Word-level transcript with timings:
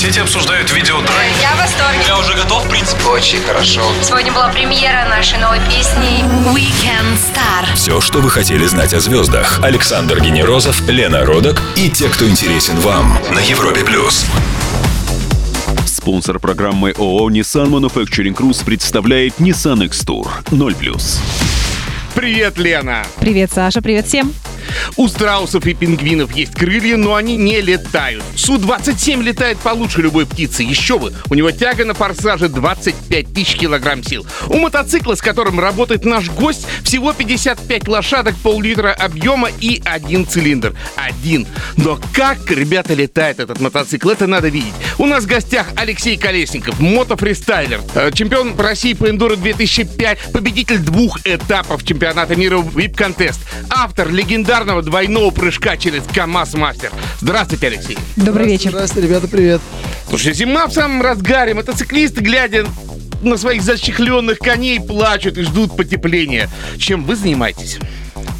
соцсети 0.00 0.20
обсуждают 0.20 0.72
видеотрек. 0.72 1.10
Я 1.42 1.54
в 1.54 1.58
восторге. 1.58 1.98
Я 2.06 2.18
уже 2.18 2.34
готов, 2.34 2.64
в 2.64 2.70
принципе. 2.70 3.04
Очень 3.04 3.42
хорошо. 3.42 3.82
Сегодня 4.02 4.32
была 4.32 4.48
премьера 4.48 5.06
нашей 5.10 5.38
новой 5.38 5.58
песни 5.60 6.24
Weekend 6.54 7.18
Star. 7.18 7.74
Все, 7.74 8.00
что 8.00 8.20
вы 8.20 8.30
хотели 8.30 8.64
знать 8.64 8.94
о 8.94 9.00
звездах. 9.00 9.60
Александр 9.62 10.20
Генерозов, 10.20 10.88
Лена 10.88 11.26
Родок 11.26 11.60
и 11.76 11.90
те, 11.90 12.08
кто 12.08 12.26
интересен 12.26 12.78
вам 12.80 13.18
на 13.30 13.40
Европе 13.40 13.84
плюс. 13.84 14.24
Спонсор 15.84 16.38
программы 16.38 16.94
ООО 16.96 17.28
Nissan 17.30 17.68
Manufacturing 17.68 18.34
Cruise 18.34 18.64
представляет 18.64 19.34
Nissan 19.38 19.84
X-Tour 19.84 20.28
0+. 20.50 21.20
Привет, 22.14 22.56
Лена! 22.56 23.04
Привет, 23.20 23.50
Саша, 23.52 23.82
привет 23.82 24.06
всем. 24.06 24.32
У 24.96 25.08
страусов 25.08 25.66
и 25.66 25.74
пингвинов 25.74 26.34
есть 26.34 26.54
крылья, 26.54 26.96
но 26.96 27.14
они 27.14 27.36
не 27.36 27.60
летают. 27.60 28.22
Су-27 28.36 29.22
летает 29.22 29.58
получше 29.58 30.02
любой 30.02 30.26
птицы. 30.26 30.62
Еще 30.62 30.98
бы, 30.98 31.12
у 31.28 31.34
него 31.34 31.50
тяга 31.50 31.84
на 31.84 31.94
форсаже 31.94 32.48
25 32.48 33.32
тысяч 33.32 33.56
килограмм 33.56 34.02
сил. 34.02 34.26
У 34.48 34.56
мотоцикла, 34.56 35.14
с 35.14 35.22
которым 35.22 35.60
работает 35.60 36.04
наш 36.04 36.30
гость, 36.30 36.66
всего 36.84 37.12
55 37.12 37.88
лошадок, 37.88 38.34
пол-литра 38.36 38.92
объема 38.92 39.48
и 39.60 39.82
один 39.84 40.26
цилиндр. 40.26 40.74
Один. 40.96 41.46
Но 41.76 41.98
как, 42.12 42.50
ребята, 42.50 42.94
летает 42.94 43.40
этот 43.40 43.60
мотоцикл, 43.60 44.10
это 44.10 44.26
надо 44.26 44.48
видеть. 44.48 44.74
У 44.98 45.06
нас 45.06 45.24
в 45.24 45.26
гостях 45.26 45.66
Алексей 45.76 46.16
Колесников, 46.16 46.78
мотофристайлер, 46.80 47.80
э, 47.94 48.10
чемпион 48.12 48.58
России 48.58 48.94
по 48.94 49.08
эндуро 49.08 49.36
2005, 49.36 50.32
победитель 50.32 50.78
двух 50.78 51.18
этапов 51.24 51.84
чемпионата 51.84 52.36
мира 52.36 52.58
VIP 52.58 52.94
Contest, 52.94 53.38
автор 53.70 54.10
легендарного 54.10 54.59
двойного 54.64 55.30
прыжка 55.30 55.76
через 55.76 56.02
КАМАЗ 56.04 56.54
Мастер. 56.54 56.90
Здравствуйте, 57.20 57.66
Алексей. 57.68 57.98
Добрый 58.16 58.46
вечер. 58.46 58.70
Здравствуйте, 58.70 59.08
ребята, 59.08 59.28
привет. 59.28 59.60
Слушай, 60.08 60.32
зима 60.32 60.66
в 60.66 60.72
самом 60.72 61.02
разгаре. 61.02 61.54
Мотоциклисты, 61.54 62.20
глядя 62.20 62.66
на 63.22 63.36
своих 63.36 63.62
защехленных 63.62 64.38
коней, 64.38 64.80
плачут 64.80 65.38
и 65.38 65.42
ждут 65.42 65.76
потепления. 65.76 66.48
Чем 66.78 67.04
вы 67.04 67.16
занимаетесь? 67.16 67.78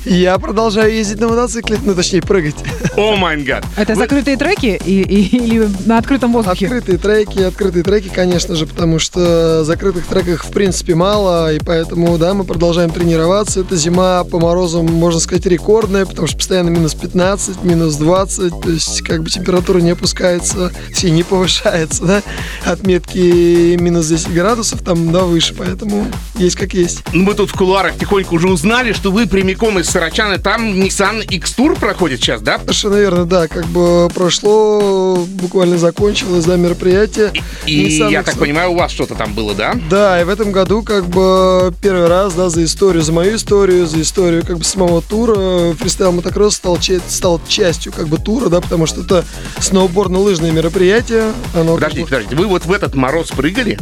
Я 0.06 0.38
продолжаю 0.38 0.92
ездить 0.94 1.20
на 1.20 1.28
мотоцикле, 1.28 1.78
ну 1.84 1.94
точнее 1.94 2.22
прыгать. 2.22 2.54
О 2.96 3.16
май 3.16 3.36
гад. 3.42 3.64
Это 3.76 3.94
закрытые 3.94 4.36
треки 4.36 4.80
и, 4.84 5.02
и- 5.02 5.36
или 5.36 5.68
на 5.84 5.98
открытом 5.98 6.32
воздухе? 6.32 6.66
Открытые 6.66 6.96
треки, 6.98 7.38
открытые 7.40 7.82
треки, 7.82 8.08
конечно 8.08 8.54
же, 8.56 8.66
потому 8.66 8.98
что 8.98 9.62
закрытых 9.64 10.06
треков 10.06 10.44
в 10.46 10.50
принципе 10.52 10.94
мало, 10.94 11.52
и 11.54 11.58
поэтому, 11.58 12.16
да, 12.18 12.32
мы 12.34 12.44
продолжаем 12.44 12.90
тренироваться. 12.90 13.60
Эта 13.60 13.76
зима 13.76 14.24
по 14.24 14.38
морозам, 14.40 14.86
можно 14.86 15.20
сказать, 15.20 15.44
рекордная, 15.46 16.06
потому 16.06 16.26
что 16.26 16.36
постоянно 16.38 16.70
минус 16.70 16.94
15, 16.94 17.62
минус 17.64 17.96
20, 17.96 18.60
то 18.60 18.70
есть 18.70 19.02
как 19.02 19.22
бы 19.22 19.28
температура 19.30 19.78
не 19.80 19.90
опускается, 19.90 20.72
точнее, 20.88 21.10
не 21.10 21.22
повышается, 21.22 22.04
да, 22.04 22.22
отметки 22.64 23.76
минус 23.76 24.06
10 24.06 24.32
градусов, 24.32 24.82
там, 24.82 25.12
да, 25.12 25.24
выше, 25.24 25.54
поэтому 25.56 26.06
есть 26.36 26.56
как 26.56 26.72
есть. 26.74 27.02
Ну, 27.12 27.24
мы 27.24 27.34
тут 27.34 27.50
в 27.50 27.54
кулуарах 27.54 27.96
тихонько 27.98 28.32
уже 28.34 28.48
узнали, 28.48 28.92
что 28.92 29.10
вы 29.12 29.26
прямиком 29.26 29.78
из 29.78 29.89
Сарачана. 29.90 30.38
Там 30.38 30.72
Nissan 30.74 31.24
X-Tour 31.24 31.78
проходит 31.78 32.20
сейчас, 32.20 32.40
да? 32.40 32.58
Совершенно 32.58 32.94
верно, 32.96 33.24
да, 33.26 33.48
как 33.48 33.66
бы 33.66 34.08
прошло, 34.14 35.26
буквально 35.28 35.78
закончилось, 35.78 36.44
да, 36.44 36.56
мероприятие. 36.56 37.32
И 37.66 37.86
Nissan 37.88 38.10
я 38.12 38.22
так 38.22 38.36
понимаю, 38.38 38.70
у 38.70 38.76
вас 38.76 38.92
что-то 38.92 39.14
там 39.16 39.34
было, 39.34 39.54
да? 39.54 39.74
Да, 39.90 40.20
и 40.20 40.24
в 40.24 40.28
этом 40.28 40.52
году 40.52 40.82
как 40.82 41.06
бы 41.06 41.74
первый 41.82 42.06
раз, 42.06 42.34
да, 42.34 42.48
за 42.48 42.62
историю, 42.64 43.02
за 43.02 43.12
мою 43.12 43.34
историю, 43.36 43.86
за 43.86 44.00
историю 44.00 44.46
как 44.46 44.58
бы 44.58 44.64
самого 44.64 45.02
тура 45.02 45.72
фристайл 45.74 46.12
мотокросс 46.12 46.54
стал, 46.54 46.78
стал 47.08 47.40
частью 47.48 47.92
как 47.92 48.06
бы 48.06 48.18
тура, 48.18 48.48
да, 48.48 48.60
потому 48.60 48.86
что 48.86 49.00
это 49.00 49.24
сноуборно-лыжное 49.58 50.52
мероприятие. 50.52 51.32
Оно 51.54 51.72
как 51.76 51.90
Подождите, 51.90 52.02
бы- 52.02 52.06
подождите, 52.10 52.36
вы 52.36 52.46
вот 52.46 52.64
в 52.64 52.72
этот 52.72 52.94
мороз 52.94 53.28
прыгали? 53.30 53.78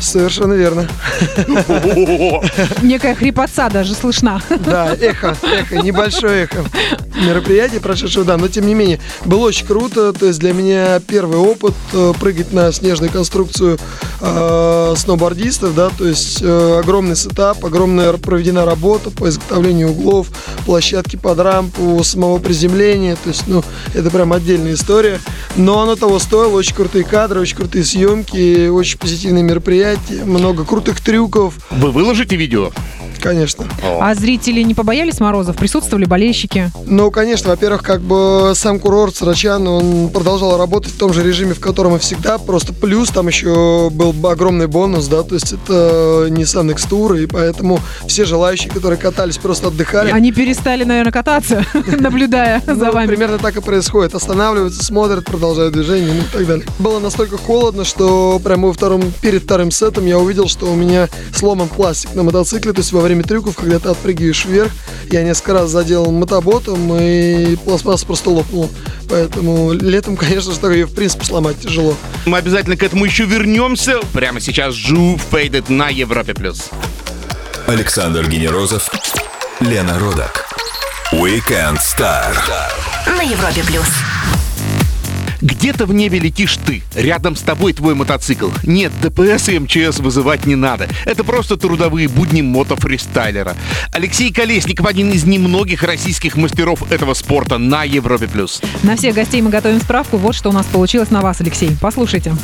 Совершенно 0.00 0.54
верно. 0.54 0.88
Некая 2.82 3.14
хрипотца 3.14 3.68
даже 3.68 3.94
слышна. 3.94 4.40
Да, 4.64 4.94
эхо, 4.98 5.36
эхо, 5.52 5.76
небольшое 5.82 6.44
эхо 6.44 6.64
мероприятия 7.14 7.80
прошедшего, 7.80 8.24
да, 8.24 8.36
но 8.36 8.48
тем 8.48 8.66
не 8.66 8.74
менее, 8.74 9.00
было 9.24 9.46
очень 9.46 9.66
круто, 9.66 10.12
то 10.12 10.26
есть 10.26 10.38
для 10.38 10.52
меня 10.52 11.00
первый 11.00 11.38
опыт 11.38 11.74
э, 11.92 12.12
прыгать 12.18 12.52
на 12.52 12.72
снежную 12.72 13.10
конструкцию 13.10 13.78
э, 14.20 14.94
сноубордистов, 14.96 15.74
да, 15.74 15.90
то 15.90 16.06
есть 16.06 16.40
э, 16.42 16.80
огромный 16.82 17.16
сетап, 17.16 17.64
огромная 17.64 18.12
проведена 18.14 18.64
работа 18.64 19.10
по 19.10 19.28
изготовлению 19.28 19.90
углов, 19.90 20.28
площадки 20.64 21.16
под 21.16 21.40
рампу, 21.40 22.02
самого 22.04 22.38
приземления, 22.38 23.16
то 23.16 23.28
есть, 23.28 23.44
ну, 23.46 23.62
это 23.94 24.10
прям 24.10 24.32
отдельная 24.32 24.74
история, 24.74 25.20
но 25.56 25.80
оно 25.80 25.96
того 25.96 26.18
стоило, 26.18 26.54
очень 26.54 26.74
крутые 26.74 27.04
кадры, 27.04 27.40
очень 27.40 27.56
крутые 27.56 27.84
съемки, 27.84 28.68
очень 28.68 28.98
позитивные 28.98 29.44
мероприятия, 29.44 30.24
много 30.24 30.64
крутых 30.64 31.00
трюков, 31.00 31.54
Вы 31.70 31.90
выложите 31.90 32.36
видео? 32.36 32.70
Конечно. 33.20 33.66
А 34.00 34.14
зрители 34.14 34.62
не 34.62 34.74
побоялись 34.74 35.20
морозов? 35.20 35.56
Присутствовали 35.56 36.04
болельщики? 36.04 36.70
Ну, 36.86 37.10
конечно, 37.10 37.50
во-первых, 37.50 37.82
как 37.82 38.00
бы 38.00 38.52
сам 38.54 38.78
курорт 38.80 39.16
Сарачан, 39.16 39.66
он 39.66 40.08
продолжал 40.10 40.56
работать 40.58 40.92
в 40.92 40.98
том 40.98 41.12
же 41.12 41.22
режиме, 41.22 41.54
в 41.54 41.60
котором 41.60 41.96
и 41.96 41.98
всегда, 41.98 42.38
просто 42.38 42.72
плюс 42.72 43.10
там 43.10 43.28
еще 43.28 43.90
был 43.90 44.12
бы 44.12 44.30
огромный 44.30 44.66
бонус, 44.66 45.06
да, 45.08 45.22
то 45.22 45.34
есть 45.34 45.52
это 45.52 46.26
Nissan 46.28 46.70
X-Tour, 46.72 47.22
и 47.22 47.26
поэтому 47.26 47.78
все 48.06 48.24
желающие, 48.24 48.70
которые 48.70 48.98
катались, 48.98 49.38
просто 49.38 49.68
отдыхали. 49.68 50.10
Они 50.10 50.32
перестали, 50.32 50.84
наверное, 50.84 51.12
кататься, 51.12 51.64
наблюдая 52.00 52.62
за 52.66 52.74
Ну, 52.74 52.92
вами. 52.92 53.06
Примерно 53.06 53.38
так 53.38 53.56
и 53.56 53.60
происходит. 53.60 54.14
Останавливаются, 54.14 54.84
смотрят, 54.84 55.24
продолжают 55.24 55.74
движение, 55.74 56.12
ну 56.14 56.20
и 56.20 56.24
так 56.32 56.46
далее. 56.46 56.66
Было 56.78 56.98
настолько 56.98 57.36
холодно, 57.36 57.84
что 57.84 58.40
прямо 58.42 58.68
во 58.68 58.72
втором, 58.72 59.02
перед 59.20 59.42
вторым 59.44 59.70
сетом 59.70 60.06
я 60.06 60.18
увидел, 60.18 60.48
что 60.48 60.66
у 60.70 60.74
меня 60.74 61.08
сломан 61.34 61.68
пластик 61.68 62.14
на 62.14 62.22
мотоцикле. 62.22 62.72
То 62.72 62.80
есть 62.80 62.92
во 62.92 63.00
время 63.00 63.09
трюков, 63.22 63.56
когда 63.56 63.78
ты 63.78 63.88
отпрыгиваешь 63.88 64.44
вверх, 64.44 64.70
я 65.10 65.22
несколько 65.22 65.54
раз 65.54 65.70
задел 65.70 66.10
мотоботом, 66.10 66.96
и 66.98 67.56
пластмасса 67.56 68.06
просто 68.06 68.30
лопнула. 68.30 68.68
Поэтому 69.08 69.72
летом, 69.72 70.16
конечно 70.16 70.52
же, 70.52 70.72
ее 70.72 70.86
в 70.86 70.94
принципе 70.94 71.24
сломать 71.24 71.60
тяжело. 71.60 71.96
Мы 72.26 72.38
обязательно 72.38 72.76
к 72.76 72.82
этому 72.82 73.04
еще 73.04 73.24
вернемся. 73.24 74.00
Прямо 74.12 74.40
сейчас 74.40 74.74
Жу 74.74 75.18
Фейдед 75.30 75.68
на 75.68 75.88
Европе+. 75.88 76.34
плюс. 76.34 76.70
Александр 77.66 78.28
Генерозов, 78.28 78.90
Лена 79.60 79.98
Родок. 79.98 80.46
Weekend 81.12 81.78
Star. 81.78 82.32
На 83.06 83.22
Европе 83.22 83.62
Плюс. 83.66 84.09
Где-то 85.60 85.84
в 85.84 85.92
небе 85.92 86.18
летишь 86.18 86.56
ты, 86.56 86.82
рядом 86.94 87.36
с 87.36 87.42
тобой 87.42 87.74
твой 87.74 87.94
мотоцикл. 87.94 88.48
Нет, 88.62 88.92
ДПС 89.02 89.50
и 89.50 89.58
МЧС 89.58 89.98
вызывать 89.98 90.46
не 90.46 90.56
надо. 90.56 90.88
Это 91.04 91.22
просто 91.22 91.58
трудовые 91.58 92.08
будни 92.08 92.40
мотофристайлера. 92.40 93.54
Алексей 93.92 94.32
Колесников 94.32 94.86
один 94.86 95.10
из 95.10 95.24
немногих 95.24 95.82
российских 95.82 96.36
мастеров 96.36 96.90
этого 96.90 97.12
спорта 97.12 97.58
на 97.58 97.84
Европе+. 97.84 98.26
плюс. 98.26 98.62
На 98.82 98.96
всех 98.96 99.14
гостей 99.14 99.42
мы 99.42 99.50
готовим 99.50 99.82
справку. 99.82 100.16
Вот 100.16 100.34
что 100.34 100.48
у 100.48 100.52
нас 100.52 100.64
получилось 100.64 101.10
на 101.10 101.20
вас, 101.20 101.42
Алексей. 101.42 101.76
Послушайте. 101.78 102.34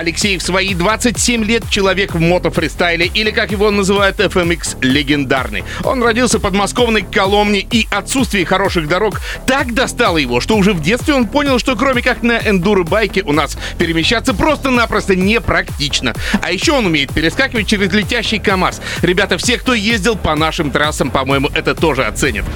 Алексей 0.00 0.38
в 0.38 0.42
свои 0.42 0.72
27 0.72 1.44
лет 1.44 1.62
человек 1.68 2.14
в 2.14 2.20
мотофристайле, 2.20 3.04
или 3.12 3.30
как 3.30 3.52
его 3.52 3.70
называют 3.70 4.18
FMX, 4.18 4.78
легендарный. 4.80 5.62
Он 5.84 6.02
родился 6.02 6.38
в 6.38 6.40
подмосковной 6.40 7.02
Коломне, 7.02 7.60
и 7.60 7.86
отсутствие 7.90 8.46
хороших 8.46 8.88
дорог 8.88 9.20
так 9.46 9.74
достало 9.74 10.16
его, 10.16 10.40
что 10.40 10.56
уже 10.56 10.72
в 10.72 10.80
детстве 10.80 11.12
он 11.12 11.26
понял, 11.26 11.58
что 11.58 11.76
кроме 11.76 12.00
как 12.00 12.22
на 12.22 12.38
эндуро-байке 12.38 13.22
у 13.24 13.32
нас 13.32 13.58
перемещаться 13.78 14.32
просто-напросто 14.32 15.14
непрактично. 15.14 16.14
А 16.40 16.50
еще 16.50 16.72
он 16.72 16.86
умеет 16.86 17.12
перескакивать 17.12 17.66
через 17.66 17.92
летящий 17.92 18.38
КАМАЗ. 18.38 18.80
Ребята, 19.02 19.36
все, 19.36 19.58
кто 19.58 19.74
ездил 19.74 20.16
по 20.16 20.34
нашим 20.34 20.70
трассам, 20.70 21.10
по-моему, 21.10 21.50
это 21.54 21.74
тоже 21.74 22.04
оценят. 22.06 22.46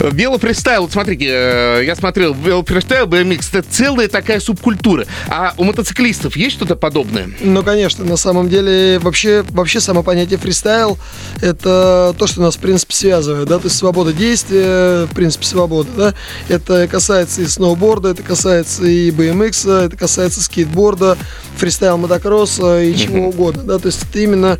Велофристайл, 0.00 0.82
вот 0.82 0.92
смотрите, 0.92 1.26
э, 1.28 1.82
я 1.84 1.96
смотрел, 1.96 2.34
велофристайл, 2.34 3.06
BMX, 3.06 3.48
это 3.52 3.68
целая 3.68 4.08
такая 4.08 4.40
субкультура. 4.40 5.06
А 5.28 5.54
у 5.56 5.64
мотоциклистов 5.64 6.36
есть 6.36 6.56
что-то 6.56 6.76
подобное? 6.76 7.30
Ну, 7.40 7.62
конечно, 7.62 8.04
на 8.04 8.16
самом 8.16 8.48
деле, 8.48 8.98
вообще, 8.98 9.44
вообще 9.50 9.80
само 9.80 10.02
понятие 10.02 10.38
фристайл– 10.38 10.98
это 11.42 12.14
то, 12.18 12.26
что 12.26 12.42
нас, 12.42 12.56
в 12.56 12.60
принципе, 12.60 12.94
связывает, 12.94 13.48
да, 13.48 13.58
то 13.58 13.66
есть 13.66 13.76
свобода 13.76 14.12
действия, 14.12 15.06
в 15.06 15.14
принципе, 15.14 15.46
свобода, 15.46 15.88
да. 15.96 16.14
Это 16.48 16.86
касается 16.88 17.42
и 17.42 17.46
сноуборда, 17.46 18.10
это 18.10 18.22
касается 18.22 18.84
и 18.84 19.10
BMX, 19.10 19.86
это 19.86 19.96
касается 19.96 20.42
скейтборда, 20.42 21.16
фристайл 21.56 21.96
мотокросса 21.96 22.82
и 22.82 22.94
чего 22.96 23.28
угодно, 23.28 23.62
да, 23.62 23.78
то 23.78 23.86
есть 23.86 24.02
это 24.02 24.18
именно 24.20 24.58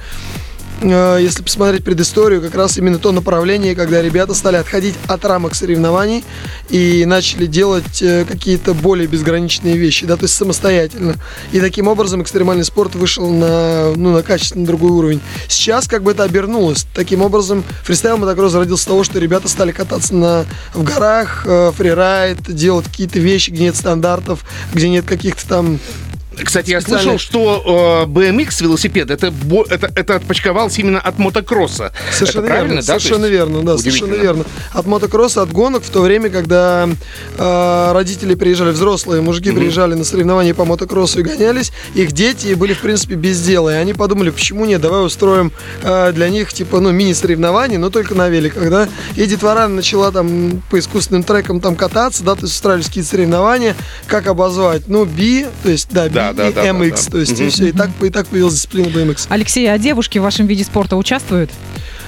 если 0.82 1.42
посмотреть 1.42 1.84
предысторию, 1.84 2.42
как 2.42 2.54
раз 2.54 2.76
именно 2.76 2.98
то 2.98 3.12
направление, 3.12 3.74
когда 3.74 4.02
ребята 4.02 4.34
стали 4.34 4.56
отходить 4.56 4.94
от 5.06 5.24
рамок 5.24 5.54
соревнований 5.54 6.24
и 6.68 7.04
начали 7.06 7.46
делать 7.46 8.02
э, 8.02 8.24
какие-то 8.24 8.74
более 8.74 9.06
безграничные 9.06 9.76
вещи, 9.76 10.04
да, 10.04 10.16
то 10.16 10.24
есть 10.24 10.34
самостоятельно. 10.34 11.16
И 11.52 11.60
таким 11.60 11.88
образом 11.88 12.22
экстремальный 12.22 12.64
спорт 12.64 12.94
вышел 12.94 13.30
на, 13.30 13.92
ну, 13.96 14.12
на 14.12 14.22
качественно 14.22 14.66
другой 14.66 14.90
уровень. 14.90 15.20
Сейчас 15.48 15.88
как 15.88 16.02
бы 16.02 16.10
это 16.10 16.24
обернулось. 16.24 16.86
Таким 16.94 17.22
образом, 17.22 17.64
фристайл 17.82 18.18
мотокросс 18.18 18.54
родился 18.54 18.82
с 18.82 18.86
того, 18.86 19.04
что 19.04 19.18
ребята 19.18 19.48
стали 19.48 19.72
кататься 19.72 20.14
на, 20.14 20.44
в 20.74 20.82
горах, 20.82 21.44
э, 21.46 21.72
фрирайд, 21.74 22.42
делать 22.48 22.86
какие-то 22.86 23.18
вещи, 23.18 23.50
где 23.50 23.64
нет 23.64 23.76
стандартов, 23.76 24.44
где 24.74 24.88
нет 24.88 25.06
каких-то 25.06 25.46
там 25.48 25.78
Кстати, 26.42 26.70
я 26.70 26.80
слышал, 26.80 27.18
что 27.18 28.06
э, 28.06 28.10
BMX 28.10 28.62
велосипед 28.62 29.10
это, 29.10 29.32
это, 29.70 29.90
это 29.94 30.16
отпочковалось 30.16 30.78
именно 30.78 31.00
от 31.00 31.18
мотокросса. 31.18 31.92
Совершенно 32.12 32.46
это 32.46 32.54
верно, 32.54 32.74
да? 32.76 32.82
Совершенно 32.82 33.26
верно, 33.26 33.62
да, 33.62 33.78
совершенно 33.78 34.14
верно. 34.14 34.44
От 34.72 34.86
мотокросса, 34.86 35.42
от 35.42 35.52
гонок 35.52 35.82
в 35.82 35.90
то 35.90 36.02
время, 36.02 36.28
когда 36.28 36.88
э, 37.38 37.92
родители 37.92 38.34
приезжали, 38.34 38.70
взрослые 38.70 39.22
мужики 39.22 39.50
приезжали 39.50 39.94
на 39.94 40.04
соревнования 40.04 40.54
по 40.54 40.64
мотокроссу 40.64 41.20
и 41.20 41.22
гонялись, 41.22 41.72
их 41.94 42.12
дети 42.12 42.54
были, 42.54 42.74
в 42.74 42.80
принципе, 42.80 43.14
без 43.14 43.40
дела. 43.42 43.70
И 43.74 43.76
они 43.76 43.94
подумали, 43.94 44.30
почему 44.30 44.66
нет, 44.66 44.80
давай 44.80 45.04
устроим 45.04 45.52
э, 45.82 46.12
для 46.12 46.28
них, 46.28 46.52
типа, 46.52 46.80
ну, 46.80 46.92
мини-соревнования, 46.92 47.78
но 47.78 47.88
только 47.90 48.14
на 48.14 48.28
великах, 48.28 48.68
да. 48.70 48.88
И 49.14 49.24
детвора 49.26 49.68
начала 49.68 50.12
там 50.12 50.62
по 50.70 50.78
искусственным 50.78 51.22
трекам 51.22 51.60
там 51.60 51.76
кататься, 51.76 52.22
да, 52.22 52.34
то 52.34 52.42
есть 52.42 52.54
устраивались 52.54 52.86
какие-то 52.86 53.08
соревнования, 53.08 53.74
как 54.06 54.26
обозвать, 54.26 54.82
ну, 54.88 55.06
B, 55.06 55.46
то 55.62 55.70
есть, 55.70 55.88
да, 55.90 56.08
B 56.08 56.25
Да, 56.32 56.44
да, 56.44 56.48
и 56.48 56.52
да, 56.52 56.62
да, 56.62 56.68
MX, 56.70 57.04
да. 57.06 57.10
то 57.12 57.18
есть, 57.18 57.38
и 57.40 57.42
Мгм. 57.42 57.50
все, 57.50 57.66
и 57.68 57.72
так, 57.72 57.90
и 58.02 58.10
так 58.10 58.26
появилась 58.26 58.54
дисциплина 58.54 58.86
BMX. 58.86 59.26
Алексей, 59.28 59.70
а 59.70 59.78
девушки 59.78 60.18
в 60.18 60.22
вашем 60.22 60.46
виде 60.46 60.64
спорта 60.64 60.96
участвуют? 60.96 61.50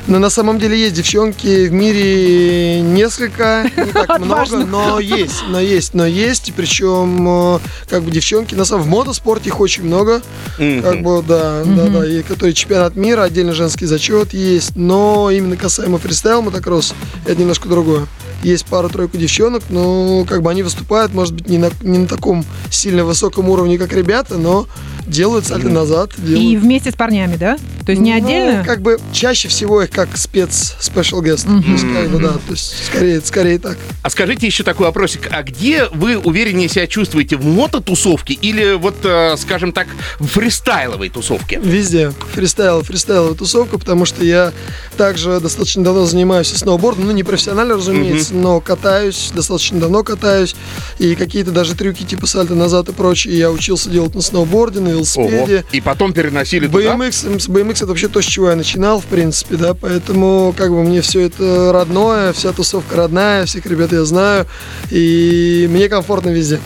Но 0.07 0.19
на 0.19 0.31
самом 0.31 0.59
деле 0.59 0.79
есть 0.81 0.95
девчонки 0.95 1.67
в 1.69 1.73
мире 1.73 2.81
несколько, 2.81 3.71
не 3.77 3.93
так 3.93 4.19
много, 4.21 4.65
но 4.65 4.99
есть, 5.01 5.45
но 5.51 5.61
есть, 5.61 5.93
но 5.93 6.07
есть. 6.07 6.49
И 6.49 6.53
Причем, 6.53 7.57
э, 7.57 7.59
как 7.91 8.03
бы 8.03 8.11
девчонки, 8.11 8.55
на 8.55 8.65
самом 8.65 8.85
в 8.85 8.87
мотоспорте 8.87 9.51
их 9.51 9.61
очень 9.61 9.85
много. 9.85 10.23
Как 10.57 11.03
бы, 11.03 11.23
да, 11.23 11.63
да, 11.65 11.89
да. 11.89 12.07
И 12.07 12.23
который 12.23 12.55
чемпионат 12.55 12.97
мира, 12.97 13.23
отдельно 13.25 13.53
женский 13.53 13.85
зачет 13.85 14.33
есть. 14.33 14.77
Но 14.77 15.31
именно 15.31 15.57
касаемо 15.57 15.99
фристайл 15.99 16.41
мотокросс, 16.41 16.95
это 17.27 17.39
немножко 17.39 17.69
другое. 17.69 18.07
Есть 18.43 18.67
пара-тройку 18.67 19.17
девчонок, 19.17 19.65
но 19.69 20.25
как 20.29 20.43
бы 20.43 20.51
они 20.51 20.63
выступают, 20.63 21.13
может 21.13 21.35
быть, 21.35 21.49
не 21.49 21.59
на, 21.59 21.71
не 21.83 21.99
на 21.99 22.07
таком 22.07 22.45
сильно 22.71 23.05
высоком 23.05 23.49
уровне, 23.49 23.79
как 23.79 23.93
ребята, 23.93 24.39
но 24.39 24.67
делают 25.07 25.47
сальто 25.47 25.69
назад. 25.69 26.13
И 26.19 26.23
Делают 26.23 26.63
вместе 26.63 26.91
с 26.91 26.95
парнями, 26.95 27.37
да? 27.37 27.59
То 27.89 27.93
есть 27.93 28.03
не 28.03 28.11
ну, 28.11 28.19
отдельно? 28.19 28.65
как 28.67 28.83
бы 28.83 28.99
чаще 29.15 29.49
всего 29.49 29.81
их 29.81 29.91
как 29.91 30.15
спец 30.19 30.77
special 30.79 31.23
guest. 31.23 31.49
Есть, 31.67 31.85
как 31.91 32.11
бы, 32.11 32.19
да, 32.19 32.33
то 32.33 32.51
есть 32.51 32.85
скорее, 32.85 33.23
скорее 33.23 33.59
так. 33.59 33.79
А 34.03 34.11
скажите 34.11 34.47
еще 34.47 34.63
такой 34.63 34.85
вопросик. 34.85 35.31
А 35.31 35.43
где 35.43 35.87
вы 35.95 36.19
увереннее 36.19 36.69
себя 36.69 36.87
чувствуете? 36.87 37.37
В 37.37 37.47
мототусовке 37.47 38.35
или 38.35 38.75
вот, 38.75 38.97
э, 39.05 39.37
скажем 39.39 39.73
так, 39.73 39.87
в 40.19 40.27
фристайловой 40.27 41.09
тусовке? 41.09 41.59
Везде. 41.65 42.13
Фристайл, 42.35 42.83
фристайловая 42.83 43.35
тусовка, 43.35 43.79
потому 43.79 44.05
что 44.05 44.23
я 44.23 44.53
также 44.99 45.41
достаточно 45.41 45.83
давно 45.83 46.05
занимаюсь 46.05 46.49
сноубордом, 46.49 47.07
ну 47.07 47.13
не 47.13 47.23
профессионально, 47.23 47.77
разумеется, 47.77 48.35
но 48.35 48.61
катаюсь, 48.61 49.31
достаточно 49.35 49.81
давно 49.81 50.05
катаюсь, 50.05 50.57
и 50.99 51.15
какие-то 51.15 51.53
даже 51.53 51.75
трюки 51.75 52.03
типа 52.03 52.27
сальто 52.27 52.55
назад 52.55 52.91
и 52.91 52.93
прочее 52.93 53.39
я 53.39 53.51
учился 53.51 53.89
делать 53.89 54.15
на 54.15 54.21
сноуборде, 54.21 54.81
на 54.81 54.89
велосипеде. 54.89 55.65
И 55.73 55.81
потом 55.81 56.13
переносили 56.13 56.67
туда? 56.67 56.95
BMX, 56.95 57.39
это 57.79 57.87
вообще 57.89 58.09
то, 58.09 58.21
с 58.21 58.25
чего 58.25 58.51
я 58.51 58.57
начинал, 58.57 59.01
в 59.01 59.07
принципе, 59.07 59.57
да, 59.57 59.75
поэтому 59.75 60.55
как 60.57 60.71
бы 60.71 60.83
мне 60.83 61.01
все 61.01 61.21
это 61.21 61.73
родное, 61.73 62.33
вся 62.33 62.53
тусовка 62.53 62.97
родная, 62.97 63.47
всех 63.47 63.67
ребят 63.67 63.93
я 63.93 64.05
знаю, 64.05 64.47
и 64.91 65.67
мне 65.71 65.89
комфортно 65.89 66.31
везде. 66.31 66.61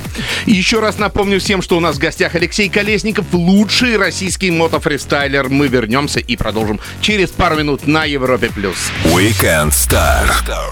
И 0.47 0.53
еще 0.53 0.81
раз 0.81 0.99
напомню 0.99 1.41
всем, 1.41 1.62
что 1.62 1.76
у 1.76 1.81
нас 1.81 1.97
в 1.97 1.99
гостях 1.99 2.35
Алексей 2.35 2.69
Колесников, 2.69 3.26
лучший 3.32 3.97
российский 3.97 4.50
мотофристайлер. 4.50 5.49
Мы 5.49 5.69
вернемся 5.69 6.20
и 6.20 6.37
продолжим 6.37 6.81
через 7.00 7.31
пару 7.31 7.56
минут 7.56 7.87
на 7.87 8.05
Европе+. 8.05 8.50
плюс. 8.55 8.76
Weekend 9.05 9.70
Star 9.70 10.26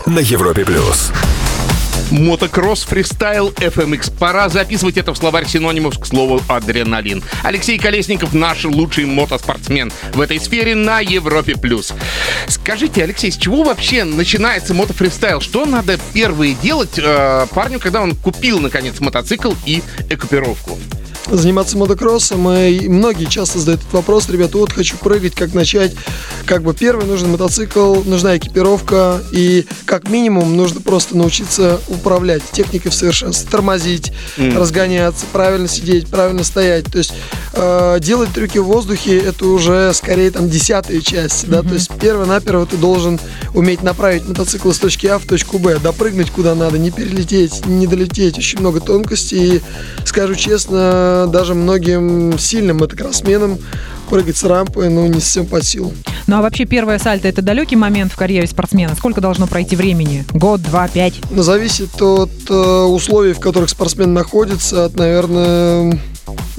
на 0.07 0.21
Европе 0.21 0.65
плюс. 0.65 1.11
Мотокросс, 2.11 2.83
фристайл, 2.83 3.51
FMX. 3.51 4.13
Пора 4.19 4.49
записывать 4.49 4.97
это 4.97 5.15
в 5.15 5.17
словарь 5.17 5.47
синонимов 5.47 5.99
к 5.99 6.07
слову 6.07 6.41
адреналин. 6.49 7.23
Алексей 7.43 7.79
Колесников 7.79 8.35
наш 8.35 8.65
лучший 8.65 9.07
мотоспортсмен 9.07 9.93
в 10.15 10.21
этой 10.21 10.41
сфере 10.41 10.75
на 10.75 11.01
Европе+. 11.01 11.57
плюс. 11.57 11.93
Скажите, 12.49 13.05
Алексей, 13.05 13.31
с 13.31 13.37
чего 13.37 13.63
вообще 13.63 14.05
начинается 14.05 14.75
мотофристайл? 14.75 15.41
Что 15.41 15.67
надо 15.67 15.99
первое 16.13 16.55
делать 16.55 16.99
э, 16.99 17.47
парню, 17.55 17.79
когда 17.79 18.03
он 18.03 18.15
купил, 18.15 18.61
наконец, 18.61 19.01
мотоцикл 19.01 19.53
и 19.65 19.83
экипировку? 20.09 20.79
Заниматься 21.27 21.77
мотокроссом, 21.77 22.51
и 22.51 22.89
многие 22.89 23.27
часто 23.27 23.59
задают 23.59 23.81
этот 23.81 23.93
вопрос, 23.93 24.29
ребята, 24.29 24.59
вот 24.59 24.73
хочу 24.73 24.97
прыгать, 24.97 25.35
как 25.35 25.55
начать. 25.55 25.93
Как 26.47 26.63
бы 26.63 26.75
первый 26.75 27.07
нужен 27.07 27.31
мотоцикл, 27.31 28.03
нужна 28.05 28.37
экипировка, 28.37 29.23
и 29.33 29.67
как 29.87 30.09
минимум 30.09 30.57
нужно 30.57 30.81
просто 30.81 31.17
научиться 31.17 31.81
управлять 31.89 32.43
техникой 32.53 32.91
в 32.91 32.95
совершенстве, 32.95 33.49
тормозить, 33.51 34.13
разгоняться, 34.37 35.27
правильно 35.33 35.69
сидеть, 35.69 36.09
правильно 36.09 36.45
стоять. 36.45 36.87
То 36.87 36.99
есть 36.99 37.13
э, 37.53 37.99
делать 38.01 38.33
трюки 38.33 38.59
в 38.59 38.65
воздухе 38.65 39.19
это 39.19 39.47
уже 39.47 39.93
скорее 39.95 40.31
там 40.31 40.49
десятая 40.49 41.01
часть, 41.01 41.49
да, 41.49 41.63
то 41.63 41.75
есть 41.75 41.91
перво-наперво 42.01 42.67
ты 42.67 42.77
должен 42.77 43.21
уметь 43.55 43.83
направить 43.83 44.27
мотоцикл 44.27 44.71
с 44.73 44.79
точки 44.79 45.07
А 45.07 45.19
в 45.19 45.25
точку 45.25 45.59
Б, 45.59 45.79
допрыгнуть 45.79 46.31
куда 46.31 46.55
надо, 46.55 46.79
не 46.79 46.91
перелететь, 46.91 47.67
не 47.67 47.87
долететь, 47.87 48.39
очень 48.39 48.61
много 48.61 48.81
тонкостей. 48.81 49.57
И, 49.57 49.61
скажу 50.05 50.35
честно, 50.35 51.10
даже 51.27 51.55
многим 51.55 52.39
сильным 52.39 52.79
мотокроссменам 52.79 53.59
прыгать 54.11 54.37
с 54.37 54.45
рампы, 54.45 54.89
ну, 54.89 55.07
не 55.07 55.21
совсем 55.21 55.47
по 55.47 55.63
силу. 55.63 55.93
Ну 56.27 56.37
а 56.37 56.43
вообще 56.43 56.65
первое 56.65 56.99
сальто 56.99 57.29
это 57.29 57.43
далекий 57.43 57.77
момент 57.77 58.13
в 58.13 58.17
карьере 58.17 58.47
спортсмена. 58.47 58.95
Сколько 58.97 59.21
должно 59.21 59.47
пройти 59.47 59.77
времени? 59.77 60.25
Год, 60.33 60.63
два, 60.63 60.89
пять? 60.89 61.15
Но 61.31 61.43
зависит 61.43 62.03
от 62.03 62.31
э, 62.49 62.55
условий, 62.55 63.33
в 63.33 63.41
которых 63.41 63.71
спортсмен 63.71 64.13
находится, 64.13 64.87
от, 64.87 64.97
наверное, 64.97 65.99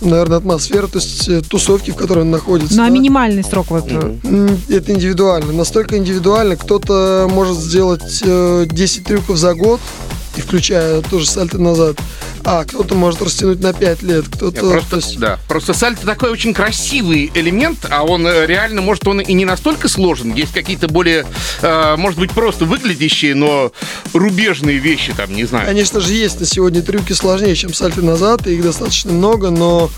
наверное, 0.01 0.38
атмосферы, 0.38 0.88
то 0.88 1.00
есть 1.00 1.27
э, 1.27 1.42
тусовки, 1.42 1.92
в 1.92 1.95
которой 1.95 2.19
он 2.19 2.31
находится. 2.31 2.75
Ну 2.75 2.83
а 2.83 2.88
да. 2.88 2.92
минимальный 2.92 3.44
срок 3.44 3.68
вот. 3.69 3.86
э, 3.89 4.57
Это 4.69 4.94
индивидуально. 4.94 5.51
Настолько 5.51 5.97
индивидуально. 5.97 6.56
Кто-то 6.56 7.27
может 7.30 7.57
сделать 7.57 8.21
э, 8.25 8.65
10 8.69 9.04
трюков 9.04 9.38
за 9.38 9.54
год, 9.54 9.81
и 10.36 10.42
включая 10.42 11.01
тоже 11.01 11.28
сальто 11.28 11.57
назад. 11.57 11.98
А 12.44 12.63
кто-то 12.66 12.95
может 12.95 13.22
растянуть 13.22 13.60
на 13.62 13.72
5 13.72 14.01
лет, 14.01 14.25
кто-то... 14.28 14.60
то 14.60 14.72
Просто, 14.72 14.95
есть- 14.95 15.19
да, 15.19 15.39
просто 15.48 15.74
сальто 15.74 16.06
такой 16.06 16.31
очень 16.31 16.54
красивый 16.54 17.31
элемент, 17.36 17.86
а 17.89 18.04
он 18.04 18.25
э, 18.25 18.45
реально, 18.48 18.81
может, 18.81 19.07
он 19.07 19.22
и 19.22 19.33
не 19.33 19.45
настолько 19.45 19.88
сложен. 19.88 20.33
Есть 20.33 20.54
какие-то 20.54 20.88
более, 20.88 21.25
э, 21.62 21.95
может 21.98 22.19
быть, 22.19 22.31
просто 22.31 22.66
выглядящие, 22.66 23.36
но 23.36 23.72
рубежные 24.13 24.78
вещи, 24.78 25.13
там, 25.16 25.33
не 25.36 25.45
знаю. 25.45 25.68
Конечно 25.68 26.00
же, 26.00 26.13
есть 26.13 26.39
на 26.39 26.45
сегодня 26.45 26.81
трюки 26.81 27.13
сложнее, 27.13 27.56
чем 27.56 27.74
сальто 27.74 28.01
назад, 28.01 28.48
и 28.48 28.56
их 28.56 28.63
достаточно 28.63 29.12
много, 29.12 29.51
но 29.51 29.92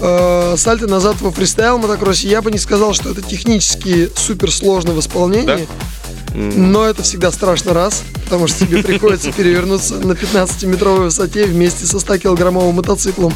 э, 0.00 0.54
сальто 0.56 0.88
назад 0.88 1.20
во 1.20 1.30
фристайл 1.30 1.78
мотокроссе 1.78 2.28
я 2.28 2.42
бы 2.42 2.50
не 2.50 2.58
сказал, 2.58 2.94
что 2.94 3.10
это 3.10 3.22
технически 3.22 4.10
супер 4.16 4.50
сложно 4.50 4.92
в 4.92 5.00
исполнении. 5.00 5.68
Но 6.34 6.84
это 6.84 7.02
всегда 7.02 7.30
страшно 7.30 7.72
раз, 7.72 8.02
потому 8.24 8.46
что 8.46 8.66
тебе 8.66 8.82
приходится 8.82 9.32
перевернуться 9.36 9.94
на 9.96 10.12
15-метровой 10.12 11.04
высоте 11.04 11.46
вместе 11.46 11.86
со 11.86 11.96
100-килограммовым 11.96 12.72
мотоциклом. 12.72 13.32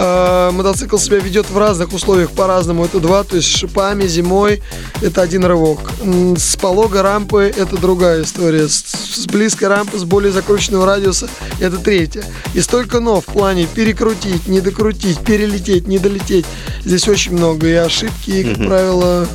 Э, 0.00 0.50
Мотоцикл 0.52 0.96
себя 0.96 1.18
ведет 1.18 1.50
в 1.50 1.58
разных 1.58 1.92
условиях 1.92 2.30
по-разному. 2.30 2.84
Это 2.84 3.00
два, 3.00 3.24
то 3.24 3.34
есть 3.34 3.48
с 3.48 3.56
шипами 3.56 4.06
зимой 4.06 4.62
это 5.02 5.22
один 5.22 5.44
рывок. 5.44 5.90
С 6.36 6.56
полога 6.56 7.02
рампы 7.02 7.52
это 7.54 7.76
другая 7.76 8.22
история. 8.22 8.68
С, 8.68 8.84
с 8.84 9.26
близкой 9.26 9.64
рампы, 9.64 9.98
с 9.98 10.04
более 10.04 10.30
закрученного 10.30 10.86
радиуса 10.86 11.28
это 11.58 11.78
третья. 11.78 12.22
И 12.54 12.60
столько 12.60 13.00
но 13.00 13.20
в 13.20 13.24
плане 13.24 13.66
перекрутить, 13.66 14.46
не 14.46 14.60
докрутить, 14.60 15.18
перелететь, 15.18 15.88
не 15.88 15.98
долететь. 15.98 16.46
Здесь 16.84 17.08
очень 17.08 17.32
много. 17.32 17.66
И 17.66 17.72
ошибки, 17.72 18.30
и, 18.30 18.44
как 18.44 18.66
правило, 18.66 19.26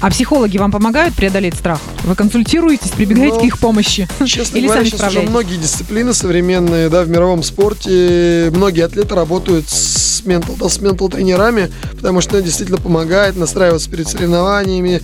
А 0.00 0.10
психологи 0.10 0.58
вам 0.58 0.70
помогают 0.70 1.14
преодолеть 1.14 1.54
страх? 1.56 1.80
Вы 2.04 2.14
консультируетесь, 2.14 2.90
прибегаете 2.90 3.36
Ну, 3.36 3.40
к 3.40 3.44
их 3.44 3.58
помощи? 3.58 4.06
Честно 4.26 4.58
Или 4.58 4.66
говоря, 4.66 4.82
сами 4.82 4.90
сейчас 4.90 5.10
уже 5.10 5.22
многие 5.22 5.56
дисциплины 5.56 6.12
современные, 6.12 6.90
да, 6.90 7.02
в 7.02 7.08
мировом 7.08 7.42
спорте, 7.42 8.50
многие 8.54 8.84
атлеты 8.84 9.14
работают 9.14 9.68
с 9.70 10.22
ментал, 10.26 10.54
да, 10.56 10.68
с 10.68 10.80
ментал 10.80 11.08
тренерами, 11.08 11.70
потому 11.96 12.20
что 12.20 12.36
это 12.36 12.46
действительно 12.46 12.78
помогает 12.78 13.36
настраиваться 13.36 13.90
перед 13.90 14.06
соревнованиями, 14.06 15.00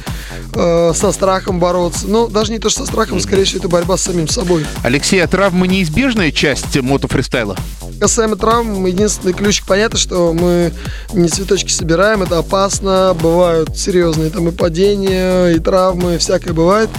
э, 0.52 0.92
со 0.94 1.12
страхом 1.12 1.58
бороться. 1.58 2.06
Ну, 2.06 2.28
даже 2.28 2.52
не 2.52 2.58
то, 2.58 2.68
что 2.68 2.80
со 2.80 2.86
страхом, 2.86 3.18
скорее 3.20 3.44
всего, 3.44 3.60
это 3.60 3.68
борьба 3.68 3.96
с 3.96 4.02
самим 4.02 4.28
собой. 4.28 4.66
Алексей, 4.82 5.22
а 5.22 5.26
травмы 5.26 5.68
неизбежная 5.68 6.32
часть 6.32 6.80
мотофристайла? 6.80 7.56
Касаемо 7.98 8.36
травм, 8.36 8.86
единственный 8.86 9.34
ключик, 9.34 9.66
понятно, 9.66 9.98
что 9.98 10.32
мы 10.32 10.72
не 11.12 11.28
цветочки 11.28 11.70
собираем, 11.70 12.22
это 12.22 12.38
опасно, 12.38 13.14
бывают 13.20 13.76
серьезные 13.78 14.30
там 14.30 14.48
и 14.48 14.52
падения, 14.52 15.48
и 15.48 15.58
травмы, 15.58 16.16
всякое 16.18 16.54
бывает. 16.54 16.89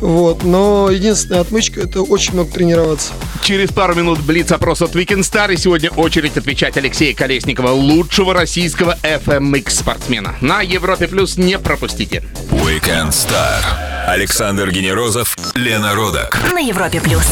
Вот. 0.00 0.42
Но 0.42 0.90
единственная 0.90 1.40
отмычка 1.40 1.82
это 1.82 2.02
очень 2.02 2.34
много 2.34 2.50
тренироваться. 2.50 3.12
Через 3.42 3.70
пару 3.70 3.94
минут 3.94 4.20
блиц-опрос 4.20 4.82
от 4.82 4.94
Weekend 4.96 5.20
Star. 5.20 5.52
И 5.52 5.56
сегодня 5.56 5.90
очередь 5.90 6.36
отвечать 6.36 6.76
Алексея 6.76 7.14
Колесникова, 7.14 7.70
лучшего 7.70 8.34
российского 8.34 8.98
FMX 9.02 9.70
спортсмена. 9.70 10.34
На 10.40 10.60
Европе 10.60 11.08
Плюс 11.08 11.36
не 11.36 11.58
пропустите. 11.58 12.22
Weekend 12.50 13.10
Star. 13.10 13.62
Александр 14.06 14.70
Генерозов, 14.70 15.36
Лена 15.54 15.94
Родак. 15.94 16.38
На 16.52 16.58
Европе 16.58 17.00
плюс. 17.00 17.24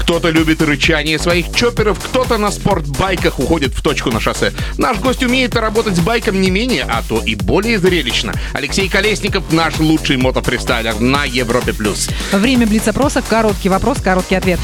Кто-то 0.00 0.30
любит 0.30 0.62
рычание 0.62 1.18
своих 1.18 1.54
чоперов, 1.54 1.98
кто-то 1.98 2.38
на 2.38 2.50
спортбайках 2.50 3.38
уходит 3.38 3.74
в 3.74 3.82
точку 3.82 4.10
на 4.10 4.20
шоссе. 4.20 4.52
Наш 4.78 4.98
гость 4.98 5.22
умеет 5.22 5.54
работать 5.54 5.96
с 5.96 6.00
байком 6.00 6.40
не 6.40 6.50
менее, 6.50 6.86
а 6.88 7.02
то 7.06 7.20
и 7.20 7.34
более 7.34 7.78
зрелищно. 7.78 8.32
Алексей 8.52 8.88
Колесников, 8.88 9.52
наш 9.52 9.78
лучший 9.78 10.16
мотофристайлер 10.16 10.98
на 11.00 11.24
Европе+. 11.24 11.72
плюс. 11.72 12.08
Время 12.32 12.66
блиц-опроса. 12.66 13.22
Короткий 13.22 13.68
вопрос, 13.68 13.98
короткий 14.02 14.36
ответ. 14.36 14.60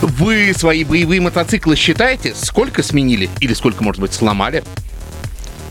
Вы 0.00 0.52
свои 0.56 0.84
боевые 0.84 1.20
мотоциклы 1.20 1.76
считаете? 1.76 2.34
Сколько 2.34 2.82
сменили? 2.82 3.28
Или 3.40 3.54
сколько, 3.54 3.82
может 3.84 4.00
быть, 4.00 4.12
сломали? 4.14 4.64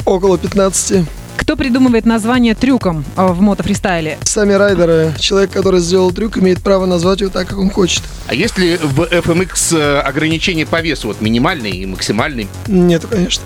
Около 0.05 0.37
15. 0.37 1.05
Кто 1.49 1.57
придумывает 1.57 2.05
название 2.05 2.53
трюком 2.53 3.03
э, 3.17 3.25
в 3.25 3.41
мотофристайле? 3.41 4.19
Сами 4.21 4.53
райдеры, 4.53 5.15
человек, 5.17 5.49
который 5.49 5.79
сделал 5.79 6.11
трюк, 6.11 6.37
имеет 6.37 6.61
право 6.61 6.85
назвать 6.85 7.21
его 7.21 7.31
так, 7.31 7.47
как 7.47 7.57
он 7.57 7.71
хочет. 7.71 8.03
А 8.27 8.35
есть 8.35 8.59
ли 8.59 8.77
в 8.77 9.01
FMX 9.01 9.75
э, 9.75 9.99
ограничения 10.01 10.67
по 10.67 10.79
весу? 10.79 11.07
Вот 11.07 11.21
минимальный 11.21 11.71
и 11.71 11.87
максимальный? 11.87 12.47
Нет, 12.67 13.03
конечно. 13.09 13.43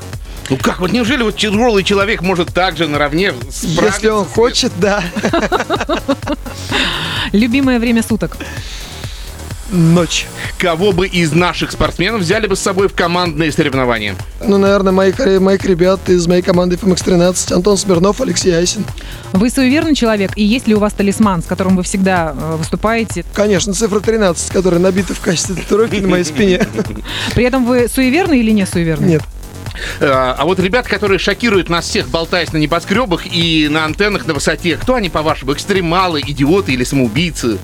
Ну 0.50 0.58
как, 0.58 0.82
вот 0.82 0.92
неужели 0.92 1.24
вот 1.24 1.38
тяжелый 1.38 1.86
человек 1.86 2.22
может 2.22 2.54
так 2.54 2.76
же 2.76 2.90
наравне 2.90 3.32
справиться? 3.50 3.68
Если 3.86 4.08
он 4.10 4.26
хочет, 4.26 4.74
да. 4.82 5.02
Любимое 7.32 7.80
время 7.80 8.04
суток. 8.04 8.36
Ночь. 9.72 10.28
Кого 10.58 10.92
бы 10.92 11.08
из 11.08 11.32
наших 11.32 11.72
спортсменов 11.72 12.22
взяли 12.22 12.48
бы 12.48 12.56
с 12.56 12.60
собой 12.60 12.88
в 12.90 12.94
командные 12.94 13.52
соревнования? 13.52 14.16
Ну, 14.46 14.58
наверное, 14.58 14.92
моих, 14.92 15.18
моих 15.40 15.64
ребят 15.66 16.10
из 16.10 16.28
моей 16.28 16.42
команды 16.42 16.76
FMX-13. 16.76 17.54
Антон 17.54 17.78
Смирнов, 17.78 18.22
Алексей 18.22 18.52
Айсин. 18.52 18.84
Вы 19.32 19.50
суеверный 19.50 19.96
человек, 19.96 20.32
и 20.36 20.44
есть 20.44 20.68
ли 20.68 20.76
у 20.76 20.80
вас 20.80 20.94
талисман, 20.94 21.42
с 21.42 21.46
которым 21.46 21.76
вы 21.78 21.84
всегда 21.84 22.36
э, 22.38 22.56
выступаете? 22.58 23.26
Конечно, 23.34 23.74
цифра 23.74 24.00
13, 24.00 24.52
которая 24.52 24.80
набита 24.80 25.14
в 25.14 25.20
качестве 25.22 25.56
татуировки 25.56 25.96
на 25.96 26.08
моей 26.08 26.26
спине. 26.26 26.68
При 27.36 27.46
этом 27.46 27.66
вы 27.66 27.88
суеверный 27.88 28.40
или 28.40 28.52
не 28.52 28.66
суеверный? 28.66 29.08
Нет. 29.08 29.24
Э, 30.00 30.06
А 30.38 30.44
вот 30.44 30.60
ребят, 30.60 30.88
которые 30.88 31.18
шокируют 31.20 31.70
нас 31.70 31.86
всех, 31.86 32.10
болтаясь 32.10 32.52
на 32.54 32.58
небоскребах 32.58 33.26
и 33.26 33.68
на 33.70 33.86
антеннах 33.86 34.28
на 34.28 34.34
высоте, 34.34 34.76
кто 34.76 34.96
они, 34.96 35.10
по-вашему, 35.10 35.54
экстремалы, 35.54 36.22
идиоты 36.22 36.74
или 36.74 36.84
самоубийцы? 36.84 37.58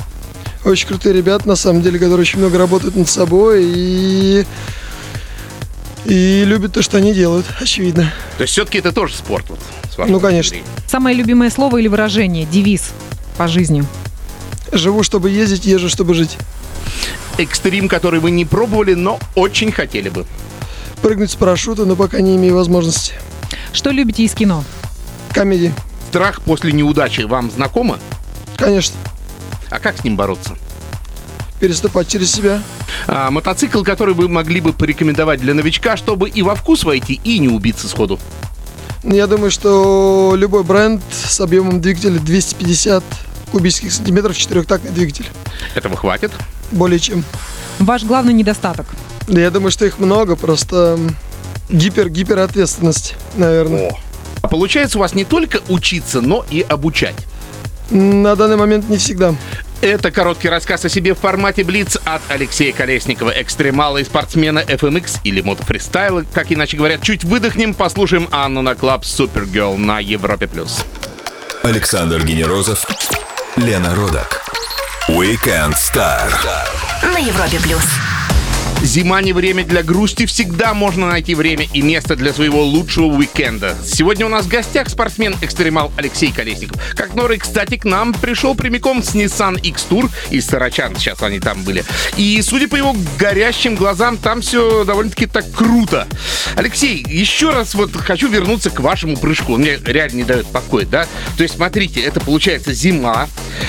Очень 0.65 0.87
крутые 0.87 1.13
ребята, 1.15 1.47
на 1.47 1.55
самом 1.55 1.81
деле, 1.81 1.97
которые 1.99 2.21
очень 2.21 2.39
много 2.39 2.57
работают 2.57 2.95
над 2.95 3.09
собой 3.09 3.63
и... 3.65 4.45
И 6.05 6.43
любят 6.45 6.73
то, 6.73 6.81
что 6.81 6.97
они 6.97 7.13
делают, 7.13 7.45
очевидно. 7.59 8.11
То 8.37 8.43
есть 8.43 8.53
все-таки 8.53 8.79
это 8.79 8.91
тоже 8.91 9.15
спорт? 9.15 9.45
Вот, 9.49 10.09
Ну, 10.09 10.19
конечно. 10.19 10.49
зрения. 10.51 10.65
Самое 10.87 11.15
любимое 11.15 11.49
слово 11.49 11.77
или 11.77 11.87
выражение, 11.87 12.45
девиз 12.45 12.91
по 13.37 13.47
жизни? 13.47 13.83
Живу, 14.71 15.03
чтобы 15.03 15.29
ездить, 15.29 15.65
езжу, 15.65 15.89
чтобы 15.89 16.13
жить. 16.13 16.37
Экстрим, 17.37 17.87
который 17.87 18.19
вы 18.19 18.31
не 18.31 18.45
пробовали, 18.45 18.93
но 18.93 19.19
очень 19.35 19.71
хотели 19.71 20.09
бы. 20.09 20.25
Прыгнуть 21.01 21.31
с 21.31 21.35
парашюта, 21.35 21.85
но 21.85 21.95
пока 21.95 22.21
не 22.21 22.35
имею 22.37 22.55
возможности. 22.55 23.13
Что 23.71 23.91
любите 23.91 24.23
из 24.23 24.33
кино? 24.33 24.63
Комедии. 25.33 25.73
Страх 26.09 26.41
после 26.41 26.71
неудачи 26.71 27.21
вам 27.21 27.51
знакомо? 27.51 27.99
Конечно. 28.57 28.95
А 29.69 29.79
как 29.79 29.97
с 29.97 30.03
ним 30.03 30.15
бороться? 30.15 30.55
Переступать 31.59 32.07
через 32.07 32.31
себя. 32.31 32.61
А, 33.07 33.29
мотоцикл, 33.31 33.83
который 33.83 34.13
вы 34.13 34.29
могли 34.29 34.61
бы 34.61 34.71
порекомендовать 34.73 35.41
для 35.41 35.53
новичка, 35.53 35.97
чтобы 35.97 36.29
и 36.29 36.41
во 36.41 36.55
вкус 36.55 36.83
войти, 36.83 37.19
и 37.23 37.39
не 37.39 37.49
убиться 37.49 37.87
сходу. 37.87 38.19
Я 39.03 39.27
думаю, 39.27 39.51
что 39.51 40.33
любой 40.37 40.63
бренд 40.63 41.01
с 41.11 41.39
объемом 41.39 41.81
двигателя 41.81 42.19
250 42.19 43.03
кубических 43.51 43.91
сантиметров, 43.91 44.37
четырехтактный 44.37 44.91
двигатель. 44.91 45.27
Этого 45.75 45.97
хватит. 45.97 46.31
Более 46.71 46.99
чем. 46.99 47.23
Ваш 47.79 48.03
главный 48.03 48.33
недостаток? 48.33 48.87
Да 49.27 49.39
я 49.39 49.51
думаю, 49.51 49.71
что 49.71 49.85
их 49.85 49.99
много, 49.99 50.35
просто 50.35 50.97
м, 50.97 51.15
гипер-гипер 51.69 52.39
ответственность, 52.39 53.15
наверное. 53.35 53.95
А 54.41 54.47
получается 54.47 54.97
у 54.97 55.01
вас 55.01 55.13
не 55.13 55.25
только 55.25 55.59
учиться, 55.69 56.21
но 56.21 56.45
и 56.49 56.61
обучать. 56.61 57.15
На 57.91 58.35
данный 58.35 58.57
момент 58.57 58.89
не 58.89 58.97
всегда. 58.97 59.33
Это 59.81 60.11
короткий 60.11 60.49
рассказ 60.49 60.83
о 60.85 60.89
себе 60.89 61.13
в 61.13 61.19
формате 61.19 61.63
Блиц 61.63 61.97
от 62.03 62.21
Алексея 62.27 62.73
Колесникова, 62.73 63.31
экстремала 63.41 63.97
и 63.97 64.03
спортсмена 64.03 64.59
FMX 64.59 65.19
или 65.23 65.41
мотофристайла, 65.41 66.25
как 66.33 66.51
иначе 66.51 66.75
говорят. 66.75 67.01
Чуть 67.01 67.23
выдохнем, 67.23 67.73
послушаем 67.73 68.27
Анну 68.31 68.61
на 68.61 68.75
клаб 68.75 69.05
Супергерл 69.05 69.77
на 69.77 69.99
Европе+. 69.99 70.47
плюс. 70.47 70.83
Александр 71.63 72.23
Генерозов, 72.23 72.85
Лена 73.55 73.95
Родак. 73.95 74.41
Weekend 75.07 75.75
Star. 75.75 76.29
На 77.01 77.17
Европе 77.17 77.59
плюс. 77.63 77.83
Зима 78.81 79.21
не 79.21 79.33
время 79.33 79.65
для 79.65 79.83
грусти, 79.83 80.25
всегда 80.25 80.73
можно 80.73 81.09
найти 81.09 81.35
время 81.35 81.67
и 81.73 81.81
место 81.81 82.15
для 82.15 82.33
своего 82.33 82.63
лучшего 82.63 83.05
уикенда. 83.05 83.75
Сегодня 83.85 84.25
у 84.25 84.29
нас 84.29 84.45
в 84.45 84.47
гостях 84.47 84.89
спортсмен-экстремал 84.89 85.91
Алексей 85.97 86.31
Колесников. 86.31 86.81
Как 86.95 87.13
Норы, 87.13 87.37
кстати, 87.37 87.77
к 87.77 87.85
нам 87.85 88.13
пришел 88.13 88.55
прямиком 88.55 89.03
с 89.03 89.15
Nissan 89.15 89.59
X-Tour 89.61 90.09
из 90.31 90.47
Сарачан, 90.47 90.95
сейчас 90.95 91.21
они 91.21 91.39
там 91.39 91.63
были. 91.63 91.83
И, 92.15 92.41
судя 92.41 92.67
по 92.67 92.75
его 92.77 92.95
горящим 93.17 93.75
глазам, 93.75 94.17
там 94.17 94.41
все 94.41 94.85
довольно-таки 94.85 95.25
так 95.25 95.51
круто. 95.51 96.07
Алексей, 96.55 97.05
еще 97.07 97.51
раз 97.51 97.75
вот 97.75 97.95
хочу 97.95 98.29
вернуться 98.29 98.69
к 98.69 98.79
вашему 98.79 99.17
прыжку. 99.17 99.53
Он 99.53 99.61
мне 99.61 99.77
реально 99.85 100.17
не 100.17 100.23
дает 100.23 100.47
покоя, 100.47 100.85
да? 100.85 101.05
То 101.37 101.43
есть, 101.43 101.55
смотрите, 101.55 102.01
это 102.01 102.21
получается 102.21 102.73
зима, 102.73 103.27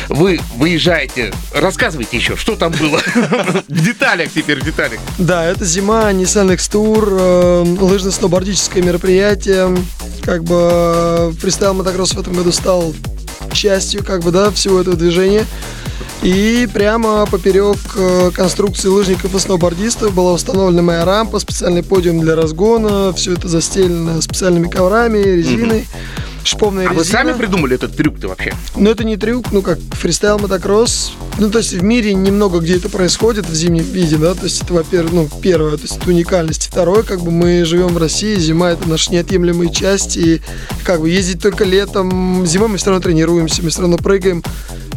вы 0.08 0.40
выезжаете, 0.56 1.32
рассказывайте 1.52 2.16
еще, 2.16 2.36
что 2.36 2.56
там 2.56 2.72
было. 2.72 2.98
В 3.68 3.84
деталях 3.84 4.30
теперь, 4.34 4.60
в 4.60 4.64
деталях. 4.64 4.99
Да, 5.18 5.44
это 5.44 5.64
зима, 5.64 6.10
Nissan 6.12 6.52
X-Tour, 6.54 7.08
э, 7.10 7.64
лыжно-сноубордическое 7.78 8.82
мероприятие. 8.82 9.76
Как 10.22 10.44
бы 10.44 10.56
э, 10.72 11.32
фристайл 11.38 11.74
мотокросс 11.74 12.12
в 12.12 12.20
этом 12.20 12.32
году 12.32 12.52
стал 12.52 12.94
частью, 13.52 14.04
как 14.04 14.22
бы, 14.22 14.30
да, 14.30 14.50
всего 14.50 14.80
этого 14.80 14.96
движения. 14.96 15.44
И 16.22 16.68
прямо 16.72 17.26
поперек 17.26 17.78
э, 17.96 18.30
конструкции 18.34 18.88
лыжников 18.88 19.34
и 19.34 19.38
сноубордистов 19.38 20.14
была 20.14 20.32
установлена 20.32 20.82
моя 20.82 21.04
рампа, 21.04 21.38
специальный 21.38 21.82
подиум 21.82 22.20
для 22.20 22.34
разгона. 22.34 23.12
Все 23.14 23.32
это 23.32 23.48
застелено 23.48 24.20
специальными 24.20 24.68
коврами, 24.68 25.18
резиной. 25.18 25.86
Шиповная 26.44 26.86
А 26.86 26.90
резина. 26.90 26.98
вы 26.98 27.04
сами 27.04 27.32
придумали 27.38 27.74
этот 27.74 27.96
трюк-то 27.96 28.28
вообще? 28.28 28.54
Но 28.76 28.90
это 28.90 29.04
не 29.04 29.16
трюк, 29.16 29.52
ну 29.52 29.62
как 29.62 29.78
фристайл 29.92 30.38
мотокросс. 30.38 31.12
Ну, 31.38 31.50
то 31.50 31.58
есть 31.58 31.72
в 31.72 31.82
мире 31.82 32.12
немного 32.14 32.58
где 32.60 32.76
это 32.76 32.88
происходит 32.88 33.46
в 33.48 33.54
зимнем 33.54 33.84
виде, 33.84 34.16
да, 34.16 34.34
то 34.34 34.44
есть 34.44 34.62
это, 34.62 34.74
во-первых, 34.74 35.12
ну, 35.12 35.28
первое, 35.42 35.76
то 35.76 35.82
есть 35.82 35.96
это 35.96 36.10
уникальность. 36.10 36.66
Второе, 36.66 37.02
как 37.02 37.20
бы 37.22 37.30
мы 37.30 37.64
живем 37.64 37.88
в 37.88 37.98
России, 37.98 38.36
зима 38.36 38.70
это 38.72 38.88
наша 38.88 39.12
неотъемлемая 39.12 39.68
часть, 39.68 40.16
и 40.16 40.40
как 40.84 41.00
бы 41.00 41.08
ездить 41.10 41.42
только 41.42 41.64
летом, 41.64 42.44
зимой 42.46 42.68
мы 42.68 42.76
все 42.78 42.86
равно 42.90 43.02
тренируемся, 43.02 43.62
мы 43.62 43.70
все 43.70 43.80
равно 43.82 43.96
прыгаем. 43.98 44.42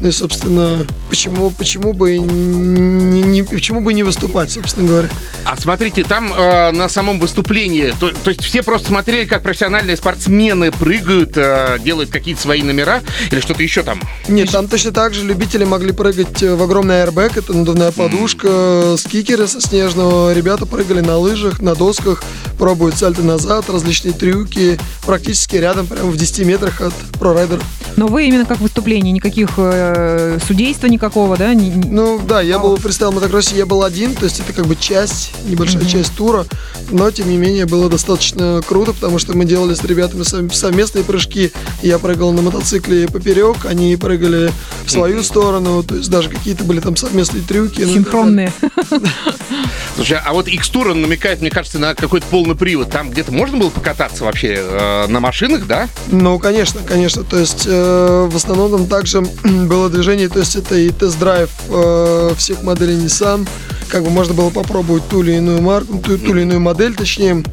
Ну 0.01 0.09
и, 0.09 0.11
собственно, 0.11 0.85
почему, 1.09 1.49
почему 1.51 1.93
бы 1.93 2.17
не, 2.17 3.21
не- 3.21 3.43
почему 3.43 3.79
бы 3.79 3.93
не 3.93 4.03
выступать, 4.03 4.51
собственно 4.51 4.85
говоря. 4.87 5.09
А 5.45 5.55
смотрите, 5.55 6.03
там 6.03 6.33
э, 6.33 6.71
на 6.71 6.89
самом 6.89 7.19
выступлении, 7.19 7.93
то, 7.97 8.09
то 8.09 8.29
есть 8.31 8.43
все 8.43 8.63
просто 8.63 8.87
смотрели, 8.89 9.23
как 9.25 9.43
профессиональные 9.43 9.95
спортсмены 9.95 10.71
прыгают, 10.71 11.32
э, 11.35 11.77
делают 11.79 12.09
какие-то 12.09 12.41
свои 12.41 12.61
номера 12.63 13.01
или 13.31 13.39
что-то 13.39 13.63
еще 13.63 13.83
там. 13.83 14.01
Нет, 14.27 14.51
там 14.51 14.67
точно 14.67 14.91
так 14.91 15.13
же 15.13 15.23
любители 15.25 15.63
могли 15.63 15.91
прыгать 15.91 16.41
э, 16.43 16.55
в 16.55 16.61
огромный 16.61 17.03
airbag, 17.03 17.39
это 17.39 17.53
надувная 17.53 17.91
подушка, 17.91 18.95
с 18.97 19.03
кикера 19.03 19.47
со 19.47 19.61
снежного. 19.61 20.33
Ребята 20.33 20.65
прыгали 20.65 21.01
на 21.01 21.17
лыжах, 21.17 21.61
на 21.61 21.75
досках, 21.75 22.23
пробуют 22.57 22.97
сальто 22.97 23.21
назад, 23.21 23.69
различные 23.69 24.13
трюки, 24.13 24.79
практически 25.05 25.55
рядом, 25.57 25.87
прямо 25.87 26.11
в 26.11 26.17
10 26.17 26.45
метрах 26.45 26.81
от 26.81 26.93
прорайдера. 27.19 27.61
Но 27.95 28.07
вы 28.07 28.27
именно 28.27 28.45
как 28.45 28.59
выступление, 28.59 29.11
никаких 29.11 29.51
э, 29.57 30.39
судейства 30.45 30.87
никакого, 30.87 31.37
да? 31.37 31.53
Ни- 31.53 31.65
ни- 31.69 31.89
Ну 31.89 32.19
да, 32.27 32.41
я 32.41 32.59
был 32.59 32.77
представил 32.77 33.11
мотокроссе, 33.13 33.55
я 33.55 33.65
был 33.65 33.83
один, 33.83 34.15
то 34.15 34.25
есть 34.25 34.39
это 34.39 34.53
как 34.53 34.65
бы 34.65 34.75
часть, 34.75 35.31
небольшая 35.47 35.85
часть 35.85 36.15
тура, 36.15 36.45
но 36.91 37.09
тем 37.11 37.29
не 37.29 37.37
менее 37.37 37.65
было 37.65 37.89
достаточно 37.89 38.61
круто, 38.67 38.93
потому 38.93 39.19
что 39.19 39.37
мы 39.37 39.45
делали 39.45 39.73
с 39.73 39.83
ребятами 39.83 40.23
сов- 40.23 40.53
совместные 40.55 41.03
прыжки. 41.03 41.51
Я 41.81 41.99
прыгал 41.99 42.31
на 42.33 42.41
мотоцикле 42.41 43.07
поперек, 43.07 43.65
они 43.65 43.95
прыгали 43.95 44.51
в 44.85 44.91
свою 44.91 45.21
сторону, 45.23 45.83
то 45.83 45.95
есть 45.95 46.09
даже 46.09 46.29
какие-то 46.29 46.63
были 46.63 46.79
там 46.79 46.95
совместные 46.95 47.43
трюки. 47.43 47.81
ну. 47.81 47.93
Синхронные. 47.93 48.51
Слушай, 49.95 50.17
а 50.25 50.33
вот 50.33 50.47
X-Tour 50.47 50.93
намекает, 50.95 51.41
мне 51.41 51.51
кажется, 51.51 51.77
на 51.77 51.93
какой-то 51.93 52.25
полный 52.29 52.55
привод. 52.55 52.89
Там 52.89 53.11
где-то 53.11 53.31
можно 53.31 53.57
было 53.57 53.69
покататься 53.69 54.23
вообще 54.23 54.55
э, 54.59 55.05
на 55.07 55.19
машинах, 55.19 55.67
да? 55.67 55.87
Ну, 56.07 56.39
конечно, 56.39 56.81
конечно. 56.87 57.23
То 57.23 57.37
есть 57.37 57.65
э, 57.67 57.82
в 58.31 58.35
основном 58.35 58.71
там 58.71 58.87
также 58.87 59.21
было 59.43 59.89
движение, 59.89 60.29
то 60.29 60.39
есть 60.39 60.55
это 60.55 60.75
и 60.75 60.89
тест-драйв 60.89 61.49
э, 61.69 62.31
всех 62.37 62.63
моделей 62.63 62.95
Nissan. 62.95 63.47
Как 63.89 64.03
бы 64.03 64.09
можно 64.09 64.33
было 64.33 64.49
попробовать 64.49 65.07
ту 65.07 65.21
или 65.21 65.33
иную 65.33 65.61
марку, 65.61 65.97
ту, 65.97 66.17
ту 66.17 66.33
или 66.33 66.41
иную 66.41 66.59
модель, 66.59 66.95
точнее, 66.95 67.43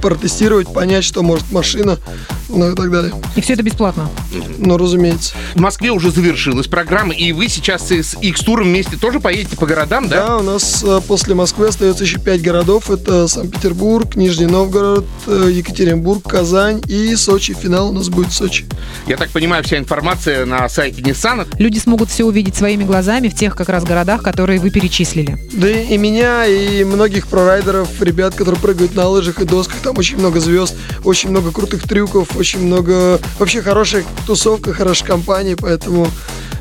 протестировать, 0.00 0.72
понять, 0.72 1.04
что 1.04 1.22
может 1.22 1.50
машина, 1.52 1.98
ну 2.50 2.72
и 2.72 2.74
так 2.74 2.90
далее. 2.90 3.12
И 3.36 3.40
все 3.40 3.54
это 3.54 3.62
бесплатно. 3.62 4.08
Ну, 4.58 4.76
разумеется. 4.76 5.34
В 5.54 5.60
Москве 5.60 5.90
уже 5.90 6.10
завершилась 6.10 6.66
программа, 6.66 7.14
и 7.14 7.32
вы 7.32 7.48
сейчас 7.48 7.90
с 7.90 8.16
X-Туром 8.20 8.68
вместе 8.68 8.96
тоже 8.96 9.20
поедете 9.20 9.56
по 9.56 9.66
городам, 9.66 10.08
да? 10.08 10.26
Да, 10.26 10.36
у 10.38 10.42
нас 10.42 10.84
э, 10.84 11.00
после 11.06 11.34
Москвы 11.34 11.68
остается 11.68 12.04
еще 12.04 12.18
пять 12.18 12.42
городов. 12.42 12.90
Это 12.90 13.26
Санкт-Петербург, 13.28 14.16
Нижний 14.16 14.46
Новгород, 14.46 15.06
э, 15.26 15.50
Екатеринбург, 15.52 16.22
Казань 16.28 16.82
и 16.86 17.14
Сочи. 17.16 17.54
Финал 17.54 17.90
у 17.90 17.92
нас 17.92 18.08
будет 18.08 18.28
в 18.28 18.34
Сочи. 18.34 18.66
Я 19.06 19.16
так 19.16 19.30
понимаю, 19.30 19.64
вся 19.64 19.78
информация 19.78 20.46
на 20.46 20.68
сайте 20.68 21.00
Nissan. 21.02 21.46
Люди 21.58 21.78
смогут 21.78 22.10
все 22.10 22.24
увидеть 22.24 22.56
своими 22.56 22.84
глазами 22.84 23.28
в 23.28 23.34
тех 23.34 23.56
как 23.56 23.68
раз 23.68 23.84
городах, 23.84 24.22
которые 24.22 24.60
вы 24.60 24.70
перечислили. 24.70 25.38
Да 25.52 25.68
и 25.68 25.96
меня, 25.96 26.46
и 26.46 26.84
многих 26.84 27.26
прорайдеров, 27.26 28.00
ребят, 28.02 28.34
которые 28.34 28.60
прыгают 28.60 28.94
на 28.94 29.08
лыжах 29.08 29.40
и 29.40 29.44
досках. 29.44 29.76
Там 29.82 29.98
очень 29.98 30.18
много 30.18 30.40
звезд, 30.40 30.74
очень 31.04 31.30
много 31.30 31.50
крутых 31.50 31.82
трюков, 31.82 32.36
очень 32.40 32.60
много... 32.60 33.20
Вообще 33.38 33.62
хорошая 33.62 34.04
тусовка, 34.26 34.72
хорошая 34.72 35.08
компания, 35.08 35.56
поэтому 35.56 36.10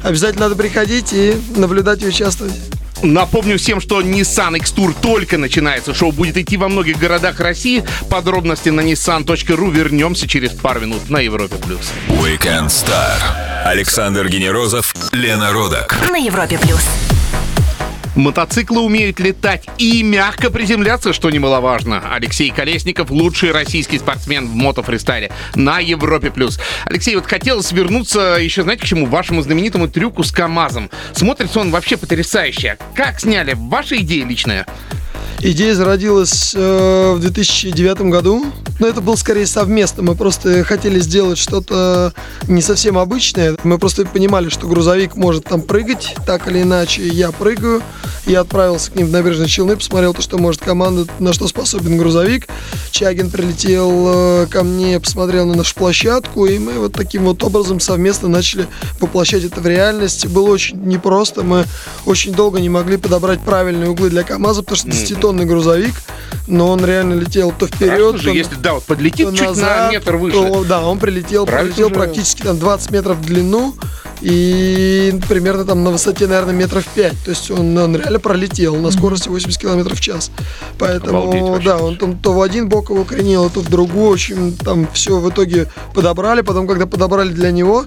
обязательно 0.04 0.46
надо 0.46 0.56
приходить 0.56 1.14
и 1.14 1.36
наблюдать 1.56 2.04
и 2.04 2.08
участвовать. 2.08 2.54
Напомню 3.02 3.58
всем, 3.58 3.80
что 3.80 4.02
Nissan 4.02 4.58
X-Tour 4.58 4.94
только 5.02 5.38
начинается. 5.38 5.94
Шоу 5.94 6.12
будет 6.12 6.38
идти 6.38 6.58
во 6.58 6.68
многих 6.68 6.98
городах 6.98 7.40
России. 7.40 7.84
Подробности 8.10 8.70
на 8.70 8.82
nissan.ru. 8.82 9.72
Вернемся 9.72 10.28
через 10.28 10.52
пару 10.52 10.82
минут 10.82 11.10
на 11.10 11.18
Европе+. 11.20 11.56
плюс. 11.56 11.92
Weekend 12.10 12.68
Star. 12.68 13.18
Александр 13.64 14.28
Генерозов, 14.28 14.94
Лена 15.14 15.54
Родак. 15.54 15.98
На 16.10 16.18
Европе 16.18 16.60
плюс. 16.62 16.82
Мотоциклы 18.20 18.82
умеют 18.82 19.22
летать 19.22 19.66
и 19.78 20.04
мягко 20.04 20.52
приземляться, 20.52 21.14
что 21.14 21.30
немаловажно. 21.30 22.04
Алексей 22.14 22.50
Колесников– 22.52 23.10
лучший 23.12 23.52
российский 23.52 23.98
спортсмен 23.98 24.46
в 24.46 24.56
мотофристайле 24.56 25.32
на 25.56 25.80
Европе+. 25.80 26.30
плюс. 26.30 26.60
Алексей, 26.84 27.16
вот 27.16 27.28
хотелось 27.28 27.72
вернуться 27.72 28.38
еще, 28.38 28.64
знаете, 28.64 28.84
к 28.84 28.86
чему? 28.86 29.06
Вашему 29.06 29.42
знаменитому 29.42 29.88
трюку 29.88 30.24
с 30.24 30.34
КАМАЗом. 30.34 30.90
Смотрится 31.14 31.62
он 31.62 31.72
вообще 31.72 31.96
потрясающе. 31.96 32.78
Как 32.94 33.22
сняли? 33.22 33.54
Ваша 33.56 33.98
идея 33.98 34.26
личная? 34.26 34.66
Идея 35.42 35.74
зародилась 35.74 36.54
э, 36.54 37.14
в 37.16 37.22
2009 37.22 38.02
году, 38.12 38.46
но 38.80 38.88
это 38.88 39.00
было 39.00 39.16
скорее 39.16 39.48
совместно. 39.48 40.04
Мы 40.04 40.16
просто 40.16 40.66
хотели 40.66 41.00
сделать 41.00 41.38
что-то 41.38 42.14
не 42.48 42.62
совсем 42.62 42.98
обычное. 42.98 43.56
Мы 43.64 43.78
просто 43.78 44.06
понимали, 44.06 44.50
что 44.50 44.68
грузовик 44.68 45.16
может 45.16 45.46
там 45.46 45.62
прыгать, 45.62 46.16
так 46.26 46.50
или 46.50 46.62
иначе. 46.62 47.08
Я 47.08 47.32
прыгаю. 47.32 47.82
Я 48.26 48.42
отправился 48.42 48.92
к 48.92 48.96
ним 48.96 49.08
в 49.08 49.12
набережные 49.12 49.48
Челны, 49.48 49.76
посмотрел 49.76 50.14
то, 50.14 50.22
что 50.22 50.38
может 50.38 50.62
команда, 50.62 51.08
на 51.20 51.34
что 51.34 51.48
способен 51.48 51.98
грузовик. 51.98 52.48
Чагин 52.92 53.32
прилетел 53.32 54.44
э, 54.44 54.48
ко 54.48 54.64
мне, 54.64 55.00
посмотрел 55.00 55.48
на 55.48 55.56
нашу 55.56 55.74
площадку, 55.76 56.46
и 56.46 56.60
мы 56.60 56.74
вот 56.74 56.94
таким 56.94 57.24
вот 57.24 57.44
образом 57.44 57.80
совместно 57.80 58.28
начали 58.28 58.68
воплощать 59.00 59.46
это 59.46 59.62
в 59.62 59.68
реальность. 59.68 60.28
Было 60.28 60.50
очень 60.50 60.78
непросто. 60.84 61.44
Мы 61.44 61.66
очень 62.06 62.34
долго 62.34 62.60
не 62.60 62.70
могли 62.70 62.98
подобрать 62.98 63.40
правильные 63.40 63.90
углы 63.90 64.10
для 64.10 64.24
КАМАЗа, 64.24 64.62
потому 64.62 64.78
что 64.78 64.90
10-тонный 65.30 65.46
грузовик, 65.46 65.94
но 66.48 66.70
он 66.70 66.84
реально 66.84 67.14
летел 67.16 67.54
то 67.58 67.68
вперед, 67.68 67.94
Страшно 68.00 68.18
же, 68.18 68.24
то, 68.30 68.34
если, 68.36 68.56
да, 68.56 68.74
вот 68.74 68.84
подлетит 68.84 69.30
то 69.30 69.36
чуть 69.38 69.48
назад, 69.48 69.88
на 69.88 69.92
метр 69.92 70.16
выше. 70.16 70.38
то- 70.38 70.64
да, 70.66 70.82
он 70.86 71.00
прилетел, 71.00 71.46
Правильно 71.46 71.74
пролетел 71.74 71.90
же. 71.90 71.94
практически 71.96 72.42
там 72.42 72.58
20 72.60 72.92
метров 72.92 73.18
в 73.18 73.26
длину 73.26 73.76
и 74.22 75.18
примерно 75.30 75.64
там 75.66 75.84
на 75.84 75.92
высоте, 75.92 76.28
наверное, 76.28 76.54
метров 76.54 76.86
5. 76.88 77.14
То 77.24 77.30
есть 77.30 77.52
он, 77.52 77.78
он 77.78 77.96
реально 77.96 78.20
пролетел 78.20 78.76
на 78.76 78.92
скорости 78.92 79.30
80 79.30 79.60
км 79.62 79.96
в 79.96 80.02
час. 80.02 80.32
Поэтому, 80.78 81.24
Обалдеть 81.30 81.64
да, 81.64 81.78
он 81.78 81.98
там 81.98 82.18
то 82.18 82.34
в 82.34 82.42
один 82.42 82.68
бок 82.68 82.90
его 82.90 83.04
кренил, 83.04 83.50
то 83.50 83.62
в 83.62 83.70
другую. 83.70 84.10
В 84.10 84.14
общем, 84.14 84.54
там 84.54 84.88
все 84.94 85.20
в 85.20 85.30
итоге 85.30 85.68
подобрали. 85.94 86.42
Потом, 86.42 86.68
когда 86.68 86.86
подобрали 86.86 87.30
для 87.30 87.52
него, 87.52 87.86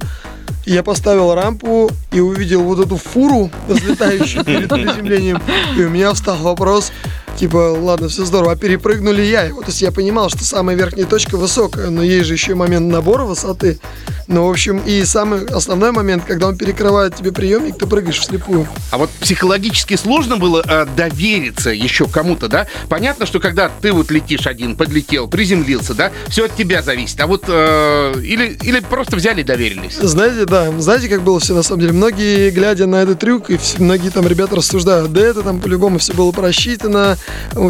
я 0.64 0.82
поставил 0.82 1.34
рампу 1.34 1.90
и 2.12 2.20
увидел 2.20 2.62
вот 2.62 2.78
эту 2.78 2.96
фуру, 2.96 3.50
взлетающую 3.68 4.44
перед 4.44 4.68
приземлением. 4.68 5.42
И 5.76 5.82
у 5.82 5.90
меня 5.90 6.12
встал 6.14 6.36
вопрос, 6.36 6.92
типа, 7.36 7.76
ладно, 7.78 8.08
все 8.08 8.24
здорово, 8.24 8.52
а 8.52 8.56
перепрыгнули 8.56 9.22
я 9.22 9.42
его. 9.42 9.60
То 9.60 9.68
есть 9.68 9.82
я 9.82 9.92
понимал, 9.92 10.28
что 10.28 10.44
самая 10.44 10.76
верхняя 10.76 11.06
точка 11.06 11.36
высокая, 11.36 11.90
но 11.90 12.02
есть 12.02 12.26
же 12.26 12.34
еще 12.34 12.54
момент 12.54 12.92
набора 12.92 13.24
высоты. 13.24 13.78
Ну, 14.28 14.46
в 14.46 14.50
общем, 14.50 14.80
и 14.84 15.04
самый 15.04 15.44
основной 15.46 15.92
момент, 15.92 16.24
когда 16.26 16.48
он 16.48 16.56
перекрывает 16.56 17.16
тебе 17.16 17.32
приемник, 17.32 17.78
ты 17.78 17.86
прыгаешь 17.86 18.20
вслепую. 18.20 18.66
А 18.90 18.98
вот 18.98 19.10
психологически 19.20 19.96
сложно 19.96 20.36
было 20.36 20.62
э, 20.66 20.86
довериться 20.96 21.70
еще 21.70 22.06
кому-то, 22.06 22.48
да? 22.48 22.66
Понятно, 22.88 23.26
что 23.26 23.40
когда 23.40 23.70
ты 23.80 23.92
вот 23.92 24.10
летишь 24.10 24.46
один, 24.46 24.76
подлетел, 24.76 25.28
приземлился, 25.28 25.94
да, 25.94 26.12
все 26.28 26.46
от 26.46 26.56
тебя 26.56 26.82
зависит. 26.82 27.20
А 27.20 27.26
вот 27.26 27.44
э, 27.48 28.14
или, 28.22 28.58
или 28.62 28.80
просто 28.80 29.16
взяли 29.16 29.40
и 29.40 29.44
доверились. 29.44 29.96
Знаете, 29.96 30.44
да, 30.46 30.70
знаете, 30.80 31.08
как 31.08 31.22
было 31.22 31.40
все 31.40 31.54
на 31.54 31.62
самом 31.62 31.80
деле? 31.80 31.92
Многие, 31.92 32.50
глядя 32.50 32.86
на 32.86 33.02
этот 33.02 33.18
трюк, 33.20 33.50
и 33.50 33.54
вс- 33.54 33.82
многие 33.82 34.10
там 34.10 34.26
ребята 34.26 34.56
рассуждают, 34.56 35.12
да 35.12 35.20
это 35.20 35.42
там 35.42 35.60
по-любому 35.60 35.98
все 35.98 36.12
было 36.14 36.32
просчитано, 36.32 37.18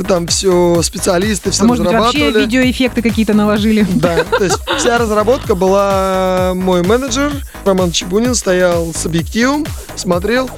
там 0.06 0.26
все 0.26 0.80
специалисты, 0.82 1.50
все 1.50 1.62
А 1.62 1.66
может 1.66 1.84
быть, 1.84 1.92
вообще 1.92 2.18
разрабатывали. 2.18 2.44
видеоэффекты 2.44 3.02
какие-то 3.02 3.34
наложили? 3.34 3.86
Да, 3.94 4.24
то 4.24 4.44
есть 4.44 4.58
вся 4.78 4.98
разработка 4.98 5.54
была 5.54 6.52
мой 6.54 6.82
менеджер, 6.82 7.32
Роман 7.64 7.92
Чебунин, 7.92 8.34
стоял 8.34 8.92
с 8.94 9.06
объективом, 9.06 9.66
смотрел 9.96 10.50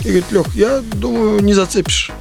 и 0.00 0.08
говорит, 0.08 0.24
Лех, 0.30 0.54
я 0.54 0.82
думаю, 0.94 1.40
не 1.40 1.54
зацепишь. 1.54 2.10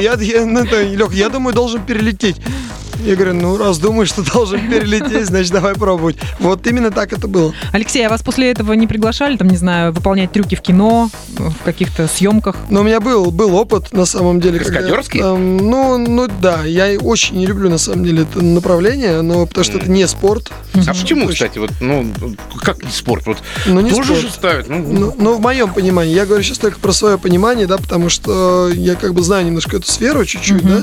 Я, 0.00 0.16
ну, 0.44 0.64
Лех, 0.64 1.14
я 1.14 1.28
думаю, 1.28 1.54
должен 1.54 1.84
перелететь. 1.84 2.36
Я 3.06 3.14
говорю, 3.14 3.34
ну, 3.34 3.56
раз 3.56 3.78
думаешь, 3.78 4.08
что 4.08 4.22
должен 4.32 4.68
перелететь, 4.68 5.26
значит, 5.26 5.52
давай 5.52 5.74
пробовать. 5.74 6.16
Вот 6.40 6.66
именно 6.66 6.90
так 6.90 7.12
это 7.12 7.28
было. 7.28 7.52
Алексей, 7.72 8.04
а 8.04 8.10
вас 8.10 8.22
после 8.22 8.50
этого 8.50 8.72
не 8.72 8.86
приглашали, 8.88 9.36
там, 9.36 9.48
не 9.48 9.56
знаю, 9.56 9.92
выполнять 9.92 10.32
трюки 10.32 10.56
в 10.56 10.60
кино, 10.60 11.08
в 11.28 11.54
каких-то 11.64 12.08
съемках? 12.08 12.56
Но 12.68 12.80
у 12.80 12.82
меня 12.82 12.98
был, 13.00 13.30
был 13.30 13.54
опыт, 13.54 13.92
на 13.92 14.06
самом 14.06 14.40
деле. 14.40 14.58
когда, 14.58 14.80
Каскадерский? 14.80 15.20
эм, 15.20 15.56
ну, 15.58 15.96
ну, 15.98 16.28
да, 16.42 16.64
я 16.64 16.98
очень 16.98 17.36
не 17.36 17.46
люблю, 17.46 17.70
на 17.70 17.78
самом 17.78 18.04
деле, 18.04 18.22
это 18.22 18.42
направление, 18.44 19.22
но 19.22 19.46
потому 19.46 19.64
что 19.64 19.78
это 19.78 19.88
не 19.88 20.06
спорт. 20.08 20.50
А 20.74 20.92
почему, 20.92 21.22
То 21.26 21.30
есть, 21.30 21.42
кстати, 21.42 21.58
вот, 21.58 21.70
ну, 21.80 22.12
как 22.60 22.82
не 22.82 22.90
спорт? 22.90 23.24
Вот 23.26 23.38
Ну, 23.66 23.80
не 23.80 23.90
тоже 23.90 24.04
спорт. 24.16 24.20
же 24.20 24.30
ставят. 24.30 24.68
Ну, 24.68 24.78
Ну, 24.78 25.14
ну, 25.16 25.34
в 25.36 25.40
моем 25.40 25.72
понимании. 25.72 26.12
Я 26.12 26.26
говорю 26.26 26.42
сейчас 26.42 26.58
только 26.58 26.80
про 26.80 26.92
свое 26.92 27.18
понимание, 27.18 27.66
да, 27.68 27.76
потому 27.78 28.08
что 28.08 28.68
я 28.74 28.96
как 28.96 29.14
бы 29.14 29.22
знаю 29.22 29.46
немножко 29.46 29.76
эту 29.76 29.86
сферу 29.90 30.24
чуть-чуть, 30.24 30.66
да. 30.66 30.82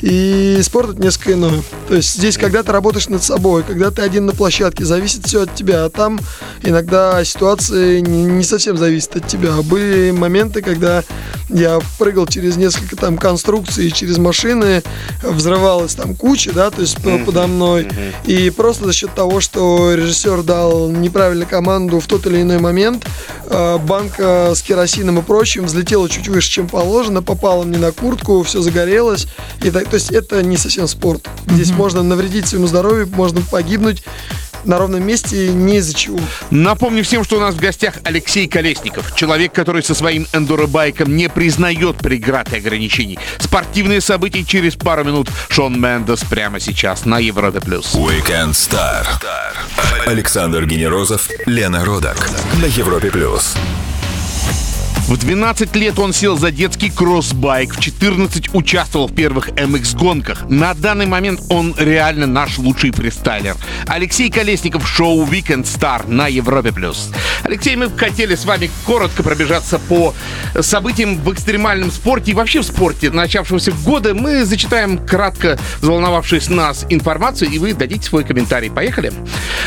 И 0.00 0.58
спорт 0.62 0.90
это 0.94 1.02
несколько 1.02 1.34
иное. 1.34 1.51
То 1.88 1.94
есть 1.96 2.14
здесь, 2.14 2.38
когда 2.38 2.62
ты 2.62 2.72
работаешь 2.72 3.08
над 3.08 3.22
собой, 3.22 3.62
когда 3.62 3.90
ты 3.90 4.02
один 4.02 4.26
на 4.26 4.32
площадке, 4.32 4.84
зависит 4.84 5.26
все 5.26 5.42
от 5.42 5.54
тебя. 5.54 5.84
А 5.84 5.90
там 5.90 6.20
иногда 6.62 7.24
ситуации 7.24 8.00
не, 8.00 8.42
совсем 8.44 8.76
зависят 8.76 9.16
от 9.16 9.28
тебя. 9.28 9.52
Были 9.62 10.10
моменты, 10.10 10.62
когда 10.62 11.04
я 11.48 11.80
прыгал 11.98 12.26
через 12.26 12.56
несколько 12.56 12.96
там 12.96 13.18
конструкций, 13.18 13.90
через 13.90 14.18
машины, 14.18 14.82
взрывалась 15.22 15.94
там 15.94 16.14
куча, 16.14 16.52
да, 16.52 16.70
то 16.70 16.80
есть 16.80 16.96
по- 17.02 17.18
подо 17.18 17.46
мной. 17.46 17.88
И 18.24 18.50
просто 18.50 18.86
за 18.86 18.92
счет 18.92 19.14
того, 19.14 19.40
что 19.40 19.94
режиссер 19.94 20.42
дал 20.42 20.90
неправильно 20.90 21.44
команду 21.44 22.00
в 22.00 22.06
тот 22.06 22.26
или 22.26 22.42
иной 22.42 22.58
момент, 22.58 23.04
э, 23.46 23.78
банка 23.78 24.52
с 24.54 24.62
керосином 24.62 25.18
и 25.18 25.22
прочим 25.22 25.66
взлетела 25.66 26.08
чуть 26.08 26.28
выше, 26.28 26.50
чем 26.50 26.68
положено, 26.68 27.22
попала 27.22 27.64
мне 27.64 27.78
на 27.78 27.92
куртку, 27.92 28.42
все 28.42 28.62
загорелось. 28.62 29.26
И 29.62 29.70
так, 29.70 29.88
то 29.88 29.94
есть 29.94 30.10
это 30.10 30.42
не 30.42 30.56
совсем 30.56 30.88
спорт. 30.88 31.28
Здесь 31.48 31.70
можно 31.70 32.02
навредить 32.02 32.46
своему 32.48 32.66
здоровью, 32.66 33.08
можно 33.12 33.40
погибнуть. 33.42 34.02
на 34.64 34.78
ровном 34.78 35.04
месте 35.04 35.48
не 35.48 35.78
из-за 35.78 35.94
чего. 35.94 36.20
Напомню 36.50 37.02
всем, 37.02 37.24
что 37.24 37.36
у 37.36 37.40
нас 37.40 37.54
в 37.54 37.58
гостях 37.58 37.94
Алексей 38.04 38.46
Колесников. 38.46 39.14
Человек, 39.16 39.52
который 39.52 39.82
со 39.82 39.92
своим 39.94 40.26
эндуробайком 40.32 41.16
не 41.16 41.28
признает 41.28 41.96
преград 41.96 42.52
и 42.52 42.58
ограничений. 42.58 43.18
Спортивные 43.38 44.00
события 44.00 44.44
через 44.44 44.76
пару 44.76 45.04
минут. 45.04 45.28
Шон 45.48 45.80
Мендес 45.80 46.22
прямо 46.24 46.60
сейчас 46.60 47.04
на 47.04 47.18
Европе+. 47.18 47.60
плюс. 47.60 47.94
Weekend 47.94 48.52
Star. 48.52 49.04
Александр 50.06 50.64
Генерозов, 50.66 51.28
Лена 51.46 51.84
Родак 51.84 52.30
на 52.60 52.66
Европе 52.66 53.10
плюс. 53.10 53.56
В 55.08 55.16
12 55.18 55.74
лет 55.76 55.98
он 55.98 56.12
сел 56.12 56.38
за 56.38 56.50
детский 56.50 56.88
кроссбайк, 56.88 57.74
в 57.74 57.80
14 57.80 58.54
участвовал 58.54 59.08
в 59.08 59.14
первых 59.14 59.48
MX-гонках. 59.50 60.48
На 60.48 60.74
данный 60.74 61.06
момент 61.06 61.40
он 61.50 61.74
реально 61.76 62.26
наш 62.26 62.56
лучший 62.58 62.92
фристайлер. 62.92 63.56
Алексей 63.86 64.30
Колесников, 64.30 64.88
шоу 64.88 65.26
Weekend 65.26 65.64
Star 65.64 66.08
на 66.08 66.28
Европе+. 66.28 66.72
плюс. 66.72 67.10
Алексей, 67.42 67.76
мы 67.76 67.90
хотели 67.90 68.36
с 68.36 68.44
вами 68.44 68.70
коротко 68.86 69.22
пробежаться 69.22 69.78
по 69.80 70.14
событиям 70.60 71.18
в 71.18 71.32
экстремальном 71.32 71.90
спорте 71.90 72.30
и 72.30 72.34
вообще 72.34 72.60
в 72.60 72.64
спорте 72.64 73.10
начавшегося 73.10 73.72
года. 73.84 74.14
Мы 74.14 74.44
зачитаем 74.44 74.98
кратко 74.98 75.58
взволновавшую 75.80 76.48
нас 76.48 76.86
информацию, 76.88 77.50
и 77.50 77.58
вы 77.58 77.74
дадите 77.74 78.06
свой 78.06 78.24
комментарий. 78.24 78.70
Поехали? 78.70 79.12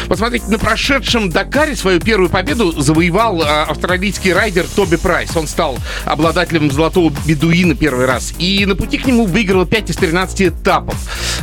Посмотрите, 0.07 0.45
на 0.47 0.57
прошедшем 0.57 1.29
Дакаре 1.29 1.75
свою 1.75 1.99
первую 1.99 2.29
победу 2.29 2.71
завоевал 2.81 3.41
э, 3.41 3.45
австралийский 3.45 4.33
райдер 4.33 4.65
Тоби 4.75 4.95
Прайс. 4.95 5.24
Он 5.35 5.47
стал 5.47 5.77
обладателем 6.05 6.71
золотого 6.71 7.13
бедуина 7.25 7.75
первый 7.75 8.05
раз. 8.05 8.33
И 8.39 8.65
на 8.65 8.75
пути 8.75 8.97
к 8.97 9.05
нему 9.05 9.25
выиграл 9.25 9.65
5 9.65 9.89
из 9.89 9.95
13 9.97 10.41
этапов. 10.41 10.95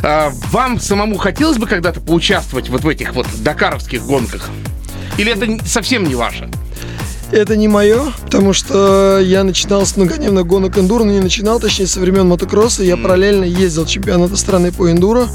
А, 0.03 0.31
Вам 0.51 0.79
самому 0.79 1.17
хотелось 1.17 1.57
бы 1.57 1.67
когда-то 1.67 2.01
поучаствовать 2.01 2.69
вот 2.69 2.83
в 2.83 2.87
этих 2.87 3.13
вот 3.13 3.27
дакаровских 3.43 4.03
гонках? 4.03 4.49
Или 5.17 5.31
это 5.31 5.65
совсем 5.67 6.03
не 6.05 6.15
ваше? 6.15 6.49
Это 7.31 7.55
не 7.55 7.67
мое, 7.67 8.13
потому 8.25 8.53
что 8.53 9.19
я 9.19 9.43
начинал 9.43 9.87
с 9.87 9.97
многодневных 9.97 10.45
гонок 10.45 10.77
эндуро, 10.77 11.03
но 11.03 11.13
не 11.13 11.19
начинал, 11.19 11.59
точнее, 11.59 11.87
со 11.87 11.99
времен 11.99 12.27
мотокросса. 12.27 12.83
Я 12.83 12.95
параллельно 12.95 13.43
ездил 13.43 13.87
чемпионаты 13.87 14.37
страны 14.37 14.71
по 14.71 14.91
эндуро. 14.91 15.27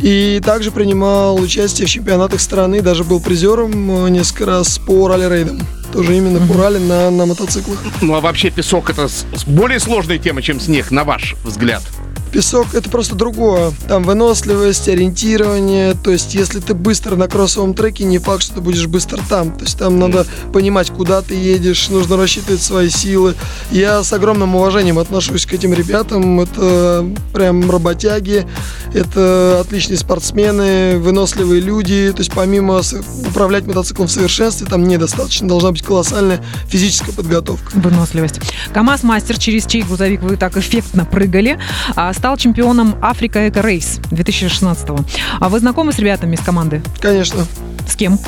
И 0.00 0.40
также 0.44 0.70
принимал 0.70 1.36
участие 1.36 1.86
в 1.86 1.90
чемпионатах 1.90 2.40
страны, 2.40 2.80
даже 2.80 3.04
был 3.04 3.20
призером 3.20 4.06
э, 4.06 4.10
несколько 4.10 4.46
раз 4.46 4.78
по 4.78 5.08
ралли-рейдам. 5.08 5.60
Тоже 5.92 6.16
именно 6.16 6.40
ралли 6.56 6.78
на, 6.78 7.10
на 7.10 7.26
мотоциклах. 7.26 7.78
Ну 8.00 8.14
а 8.14 8.20
вообще 8.20 8.50
песок 8.50 8.90
это 8.90 9.08
более 9.46 9.80
сложная 9.80 10.18
тема, 10.18 10.42
чем 10.42 10.60
снег, 10.60 10.90
на 10.90 11.04
ваш 11.04 11.34
взгляд. 11.42 11.82
Песок 12.32 12.74
это 12.74 12.88
просто 12.88 13.14
другое. 13.16 13.72
Там 13.88 14.04
выносливость, 14.04 14.88
ориентирование. 14.88 15.94
То 15.94 16.10
есть, 16.10 16.34
если 16.34 16.60
ты 16.60 16.74
быстро 16.74 17.16
на 17.16 17.26
кроссовом 17.26 17.74
треке, 17.74 18.04
не 18.04 18.18
факт, 18.18 18.42
что 18.42 18.54
ты 18.56 18.60
будешь 18.60 18.86
быстро 18.86 19.20
там. 19.28 19.52
То 19.52 19.64
есть, 19.64 19.78
там 19.78 19.98
надо 19.98 20.26
понимать, 20.52 20.90
куда 20.90 21.22
ты 21.22 21.34
едешь, 21.34 21.88
нужно 21.88 22.16
рассчитывать 22.16 22.62
свои 22.62 22.88
силы. 22.88 23.34
Я 23.70 24.04
с 24.04 24.12
огромным 24.12 24.54
уважением 24.54 24.98
отношусь 24.98 25.46
к 25.46 25.52
этим 25.52 25.74
ребятам. 25.74 26.40
Это 26.40 27.06
прям 27.32 27.68
работяги, 27.70 28.46
это 28.94 29.58
отличные 29.60 29.98
спортсмены, 29.98 30.98
выносливые 30.98 31.60
люди. 31.60 32.12
То 32.12 32.20
есть, 32.20 32.32
помимо 32.32 32.82
управлять 33.28 33.66
мотоциклом 33.66 34.06
в 34.06 34.12
совершенстве, 34.12 34.66
там 34.66 34.86
недостаточно. 34.86 35.48
Должна 35.48 35.72
быть 35.72 35.82
колоссальная 35.82 36.40
физическая 36.68 37.14
подготовка. 37.14 37.72
Выносливость. 37.74 38.40
КАМАЗ-мастер, 38.72 39.38
через 39.38 39.66
чей 39.66 39.82
грузовик 39.82 40.22
вы 40.22 40.36
так 40.36 40.56
эффектно 40.56 41.04
прыгали, 41.04 41.58
а, 41.96 42.12
стал 42.20 42.36
чемпионом 42.36 42.96
Африка 43.00 43.48
Эко 43.48 43.62
Рейс 43.62 43.98
2016 44.10 44.86
А 45.40 45.48
вы 45.48 45.58
знакомы 45.58 45.94
с 45.94 45.98
ребятами 45.98 46.34
из 46.34 46.40
команды? 46.40 46.82
Конечно, 47.00 47.46
С 47.88 47.96
кем? 47.96 48.18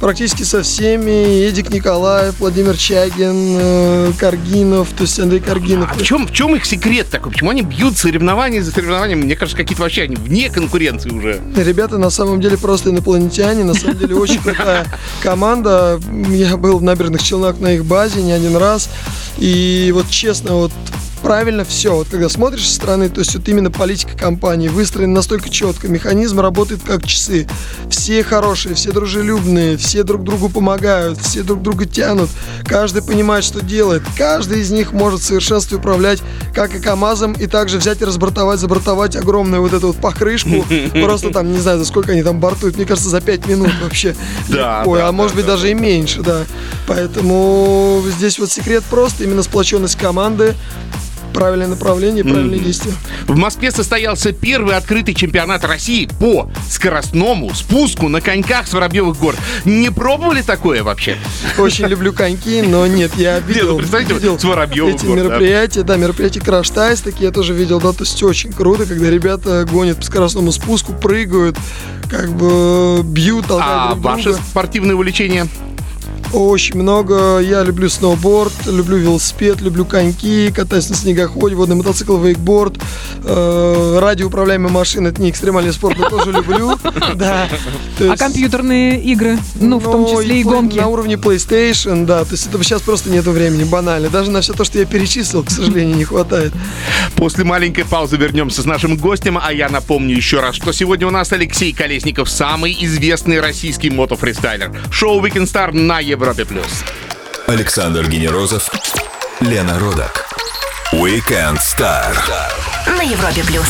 практически 0.00 0.42
со 0.42 0.62
всеми. 0.62 1.46
Эдик 1.46 1.70
Николаев, 1.70 2.40
Владимир 2.40 2.76
Чагин, 2.76 3.56
э, 3.58 4.12
Каргинов, 4.18 4.88
то 4.90 5.02
есть 5.04 5.18
Андрей 5.20 5.38
Каргинов. 5.40 5.92
А 5.92 5.94
в 5.94 6.02
чем, 6.02 6.26
в 6.26 6.32
чем 6.32 6.56
их 6.56 6.66
секрет 6.66 7.08
такой? 7.08 7.30
Почему 7.30 7.50
они 7.50 7.62
бьют 7.62 7.96
соревнования 7.96 8.60
за 8.62 8.72
соревнованием? 8.72 9.20
Мне 9.20 9.36
кажется, 9.36 9.56
какие-то 9.56 9.80
вообще 9.82 10.02
они 10.02 10.16
вне 10.16 10.50
конкуренции 10.50 11.08
уже. 11.08 11.40
Ребята 11.56 11.98
на 11.98 12.10
самом 12.10 12.40
деле 12.40 12.58
просто 12.58 12.90
инопланетяне, 12.90 13.62
на 13.62 13.74
самом 13.74 13.96
деле 13.96 14.16
очень 14.16 14.42
крутая 14.42 14.86
команда. 15.22 16.00
Я 16.28 16.56
был 16.56 16.78
в 16.78 16.82
набережных 16.82 17.22
Челнах 17.22 17.60
на 17.60 17.72
их 17.74 17.84
базе 17.84 18.22
не 18.22 18.32
один 18.32 18.56
раз. 18.56 18.90
И 19.38 19.92
вот 19.94 20.10
честно, 20.10 20.54
вот 20.54 20.72
правильно 21.22 21.64
все. 21.64 21.94
Вот 21.94 22.08
когда 22.10 22.28
смотришь 22.28 22.68
со 22.68 22.74
стороны, 22.74 23.08
то 23.08 23.20
есть 23.20 23.34
вот 23.34 23.48
именно 23.48 23.70
политика 23.70 24.16
компании 24.16 24.68
выстроена 24.68 25.14
настолько 25.14 25.48
четко, 25.48 25.88
механизм 25.88 26.40
работает 26.40 26.82
как 26.84 27.06
часы. 27.06 27.46
Все 27.88 28.22
хорошие, 28.24 28.74
все 28.74 28.92
дружелюбные, 28.92 29.76
все 29.76 30.02
друг 30.02 30.24
другу 30.24 30.48
помогают, 30.48 31.18
все 31.18 31.42
друг 31.42 31.62
друга 31.62 31.86
тянут. 31.86 32.28
Каждый 32.64 33.02
понимает, 33.02 33.44
что 33.44 33.62
делает. 33.62 34.02
Каждый 34.16 34.60
из 34.60 34.70
них 34.70 34.92
может 34.92 35.20
в 35.20 35.24
совершенстве 35.24 35.78
управлять 35.78 36.22
как 36.54 36.74
и 36.74 36.80
КАМАЗом, 36.80 37.32
и 37.32 37.46
также 37.46 37.78
взять 37.78 38.00
и 38.02 38.04
разбортовать, 38.04 38.60
забортовать 38.60 39.16
огромную 39.16 39.62
вот 39.62 39.72
эту 39.72 39.88
вот 39.88 39.96
покрышку. 39.96 40.64
Просто 40.92 41.30
там, 41.30 41.52
не 41.52 41.58
знаю, 41.58 41.78
за 41.78 41.84
сколько 41.84 42.12
они 42.12 42.22
там 42.22 42.40
бортуют. 42.40 42.76
Мне 42.76 42.84
кажется, 42.84 43.08
за 43.08 43.20
5 43.20 43.46
минут 43.46 43.70
вообще. 43.82 44.14
Да, 44.48 44.80
Легко, 44.80 44.96
да, 44.96 45.08
а 45.08 45.12
может 45.12 45.36
быть 45.36 45.46
да, 45.46 45.52
даже 45.52 45.70
и 45.70 45.74
меньше, 45.74 46.22
да. 46.22 46.42
Поэтому 46.86 48.02
здесь 48.16 48.38
вот 48.38 48.50
секрет 48.50 48.82
просто 48.90 49.24
именно 49.24 49.42
сплоченность 49.42 49.96
команды, 49.96 50.54
правильное 51.32 51.68
направление, 51.68 52.24
правильные 52.24 52.60
действия. 52.60 52.92
В 53.26 53.36
Москве 53.36 53.70
состоялся 53.70 54.32
первый 54.32 54.76
открытый 54.76 55.14
чемпионат 55.14 55.64
России 55.64 56.08
по 56.20 56.50
скоростному 56.68 57.54
спуску 57.54 58.08
на 58.08 58.20
коньках 58.20 58.66
с 58.66 58.72
Воробьевых 58.72 59.18
гор. 59.18 59.34
Не 59.64 59.90
пробовали 59.90 60.42
такое 60.42 60.82
вообще? 60.82 61.16
Очень 61.58 61.86
люблю 61.86 62.12
коньки, 62.12 62.62
но 62.62 62.86
нет, 62.86 63.12
я 63.16 63.38
видел, 63.40 63.72
ну, 63.72 63.78
представьте, 63.78 64.14
видел 64.14 64.38
с 64.38 64.44
Воробьевых 64.44 64.94
эти 64.94 65.06
гор, 65.06 65.16
да. 65.16 65.24
мероприятия, 65.24 65.82
да, 65.82 65.96
мероприятия 65.96 66.40
Краш 66.40 66.70
Тайс, 66.70 67.00
такие 67.00 67.26
я 67.26 67.30
тоже 67.30 67.54
видел, 67.54 67.80
да, 67.80 67.92
то 67.92 68.04
есть 68.04 68.22
очень 68.22 68.52
круто, 68.52 68.86
когда 68.86 69.10
ребята 69.10 69.66
гонят 69.70 69.98
по 69.98 70.04
скоростному 70.04 70.52
спуску, 70.52 70.92
прыгают, 70.92 71.56
как 72.10 72.30
бы 72.32 73.02
бьют, 73.02 73.46
А 73.48 73.92
друг 73.92 74.04
ваше 74.04 74.24
друга. 74.24 74.40
Очень 76.32 76.76
много. 76.76 77.40
Я 77.40 77.62
люблю 77.62 77.90
сноуборд, 77.90 78.52
люблю 78.66 78.96
велосипед, 78.96 79.60
люблю 79.60 79.84
коньки, 79.84 80.50
катаюсь 80.50 80.88
на 80.88 80.96
снегоходе, 80.96 81.54
водный 81.54 81.76
мотоцикл, 81.76 82.16
вейкборд, 82.16 82.78
э, 83.24 83.98
радиоуправляемая 84.00 84.72
машина. 84.72 85.08
Это 85.08 85.20
не 85.20 85.28
экстремальный 85.28 85.72
спорт, 85.72 85.98
но 85.98 86.08
тоже 86.08 86.32
люблю. 86.32 86.78
Да. 87.14 87.48
То 87.98 88.12
А 88.12 88.16
компьютерные 88.16 89.00
игры? 89.02 89.38
Ну, 89.60 89.78
в 89.78 89.84
том 89.84 90.02
ну, 90.02 90.22
числе 90.22 90.40
и 90.40 90.44
гонки. 90.44 90.78
На 90.78 90.88
уровне 90.88 91.16
PlayStation, 91.16 92.06
да. 92.06 92.24
То 92.24 92.32
есть 92.32 92.46
этого 92.46 92.64
сейчас 92.64 92.80
просто 92.80 93.10
нету 93.10 93.32
времени, 93.32 93.64
банально. 93.64 94.08
Даже 94.08 94.30
на 94.30 94.40
все 94.40 94.54
то, 94.54 94.64
что 94.64 94.78
я 94.78 94.86
перечислил, 94.86 95.42
к 95.42 95.50
сожалению, 95.50 95.96
не 95.96 96.04
хватает. 96.04 96.52
После 97.16 97.44
маленькой 97.44 97.84
паузы 97.84 98.16
вернемся 98.16 98.62
с 98.62 98.64
нашим 98.64 98.96
гостем, 98.96 99.38
а 99.42 99.52
я 99.52 99.68
напомню 99.68 100.16
еще 100.16 100.40
раз, 100.40 100.54
что 100.54 100.72
сегодня 100.72 101.06
у 101.06 101.10
нас 101.10 101.32
Алексей 101.32 101.72
Колесников, 101.72 102.30
самый 102.30 102.76
известный 102.80 103.40
российский 103.40 103.90
мотофристайлер. 103.90 104.72
Шоу 104.90 105.20
Weekend 105.24 105.52
Star 105.52 105.72
на 105.72 106.00
Европе+. 106.00 106.21
Плюс. 106.46 106.84
Александр 107.48 108.08
Генерозов, 108.08 108.70
Лена 109.40 109.78
Родак. 109.80 110.24
Weekend 110.92 111.58
Star. 111.58 112.14
На 112.86 113.02
Европе 113.02 113.42
плюс. 113.44 113.66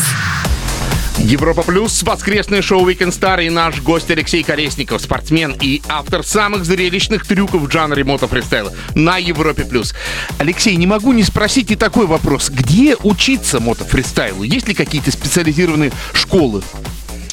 Европа 1.17 1.63
Плюс, 1.63 2.03
воскресное 2.03 2.61
шоу 2.61 2.87
Weekend 2.87 3.09
Star 3.09 3.43
и 3.43 3.49
наш 3.49 3.81
гость 3.81 4.11
Алексей 4.11 4.43
Колесников, 4.43 5.01
спортсмен 5.01 5.55
и 5.59 5.81
автор 5.89 6.23
самых 6.23 6.63
зрелищных 6.63 7.25
трюков 7.25 7.63
в 7.63 7.71
жанре 7.71 8.03
мотофристайла 8.03 8.71
на 8.93 9.17
Европе 9.17 9.63
Плюс. 9.63 9.95
Алексей, 10.37 10.75
не 10.75 10.85
могу 10.85 11.11
не 11.11 11.23
спросить 11.23 11.71
и 11.71 11.75
такой 11.75 12.05
вопрос. 12.05 12.49
Где 12.51 12.95
учиться 12.97 13.59
мотофристайлу? 13.59 14.43
Есть 14.43 14.67
ли 14.67 14.75
какие-то 14.75 15.11
специализированные 15.11 15.91
школы? 16.13 16.61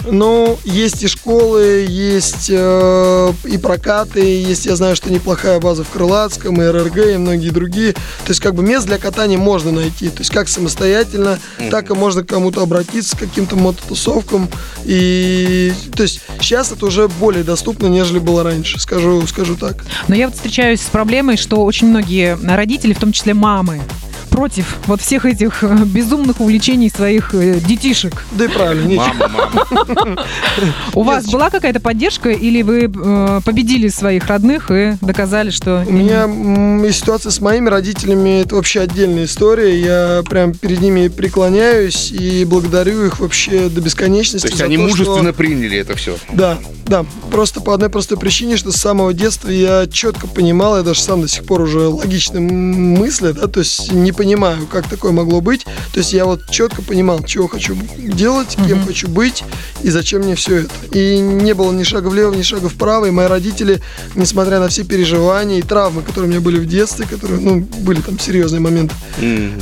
Ну, 0.06 0.58
есть 0.64 1.02
и 1.02 1.08
школы, 1.08 1.86
есть 1.88 2.46
э, 2.48 3.32
и 3.44 3.58
прокаты, 3.58 4.20
есть, 4.20 4.66
я 4.66 4.76
знаю, 4.76 4.96
что 4.96 5.12
неплохая 5.12 5.60
база 5.60 5.84
в 5.84 5.90
Крылатском, 5.90 6.60
и 6.62 6.66
РРГ, 6.66 6.96
и 7.14 7.16
многие 7.16 7.50
другие. 7.50 7.92
То 7.92 8.28
есть, 8.28 8.40
как 8.40 8.54
бы 8.54 8.62
мест 8.62 8.86
для 8.86 8.98
катания 8.98 9.38
можно 9.38 9.72
найти. 9.72 10.08
То 10.08 10.20
есть, 10.20 10.30
как 10.30 10.48
самостоятельно, 10.48 11.38
так 11.70 11.90
и 11.90 11.94
можно 11.94 12.22
к 12.22 12.28
кому-то 12.28 12.62
обратиться, 12.62 13.16
к 13.16 13.20
каким-то 13.20 13.56
мототусовкам. 13.56 14.48
И, 14.84 15.72
то 15.94 16.02
есть, 16.02 16.20
сейчас 16.40 16.72
это 16.72 16.86
уже 16.86 17.08
более 17.08 17.44
доступно, 17.44 17.86
нежели 17.86 18.18
было 18.18 18.42
раньше, 18.42 18.80
скажу, 18.80 19.26
скажу 19.26 19.56
так. 19.56 19.84
Но 20.08 20.14
я 20.14 20.26
вот 20.26 20.36
встречаюсь 20.36 20.80
с 20.80 20.90
проблемой, 20.90 21.36
что 21.36 21.64
очень 21.64 21.88
многие 21.88 22.38
родители, 22.42 22.92
в 22.92 22.98
том 22.98 23.12
числе 23.12 23.34
мамы, 23.34 23.80
против 24.30 24.78
вот 24.86 25.00
всех 25.00 25.26
этих 25.26 25.62
э, 25.62 25.84
безумных 25.84 26.40
увлечений 26.40 26.88
своих 26.88 27.34
э, 27.34 27.60
детишек. 27.60 28.24
Да 28.32 28.44
и 28.46 28.48
правильно, 28.48 28.86
нечего. 28.86 29.14
Мама, 29.18 29.86
мама. 29.94 30.26
У 30.94 31.02
вас 31.02 31.26
была 31.26 31.50
какая-то 31.50 31.80
поддержка 31.80 32.30
или 32.30 32.62
вы 32.62 32.90
э, 32.92 33.40
победили 33.44 33.88
своих 33.88 34.26
родных 34.28 34.70
и 34.70 34.94
доказали, 35.00 35.50
что... 35.50 35.84
У 35.86 35.92
меня 35.92 36.90
ситуация 36.92 37.30
с 37.30 37.40
моими 37.40 37.68
родителями 37.68 38.40
это 38.42 38.54
вообще 38.54 38.80
отдельная 38.80 39.24
история. 39.24 39.78
Я 39.80 40.22
прям 40.28 40.54
перед 40.54 40.80
ними 40.80 41.08
преклоняюсь 41.08 42.12
и 42.12 42.44
благодарю 42.44 43.06
их 43.06 43.20
вообще 43.20 43.68
до 43.68 43.80
бесконечности. 43.80 44.46
То 44.46 44.52
есть 44.52 44.62
они 44.62 44.76
то, 44.76 44.88
что- 44.88 44.90
мужественно 44.90 45.32
приняли 45.32 45.78
это 45.78 45.96
все. 45.96 46.16
Да, 46.32 46.58
да. 46.86 47.04
Просто 47.30 47.60
по 47.60 47.74
одной 47.74 47.90
простой 47.90 48.18
причине, 48.18 48.56
что 48.56 48.72
с 48.72 48.76
самого 48.76 49.12
детства 49.12 49.48
я 49.48 49.86
четко 49.90 50.26
понимал, 50.26 50.76
я 50.76 50.82
даже 50.82 51.00
сам 51.00 51.22
до 51.22 51.28
сих 51.28 51.44
пор 51.44 51.62
уже 51.62 51.80
логично 51.80 52.40
мыслю, 52.40 53.34
да, 53.34 53.46
то 53.46 53.60
есть 53.60 53.92
не 53.92 54.12
понимаю, 54.20 54.66
как 54.66 54.86
такое 54.86 55.12
могло 55.12 55.40
быть. 55.40 55.64
То 55.64 56.00
есть 56.00 56.12
я 56.12 56.26
вот 56.26 56.42
четко 56.50 56.82
понимал, 56.82 57.22
чего 57.24 57.48
хочу 57.48 57.74
делать, 57.96 58.54
кем 58.68 58.84
хочу 58.84 59.08
быть 59.08 59.42
и 59.82 59.88
зачем 59.88 60.20
мне 60.20 60.34
все 60.34 60.56
это. 60.56 60.70
И 60.92 61.18
не 61.18 61.54
было 61.54 61.72
ни 61.72 61.84
шага 61.84 62.08
влево, 62.08 62.34
ни 62.34 62.42
шага 62.42 62.68
вправо. 62.68 63.06
И 63.06 63.10
мои 63.10 63.28
родители, 63.28 63.80
несмотря 64.14 64.60
на 64.60 64.68
все 64.68 64.84
переживания 64.84 65.60
и 65.60 65.62
травмы, 65.62 66.02
которые 66.02 66.28
у 66.28 66.30
меня 66.32 66.42
были 66.42 66.58
в 66.58 66.66
детстве, 66.66 67.06
которые, 67.06 67.40
ну, 67.40 67.60
были 67.60 68.02
там 68.02 68.18
серьезные 68.18 68.60
моменты, 68.60 68.94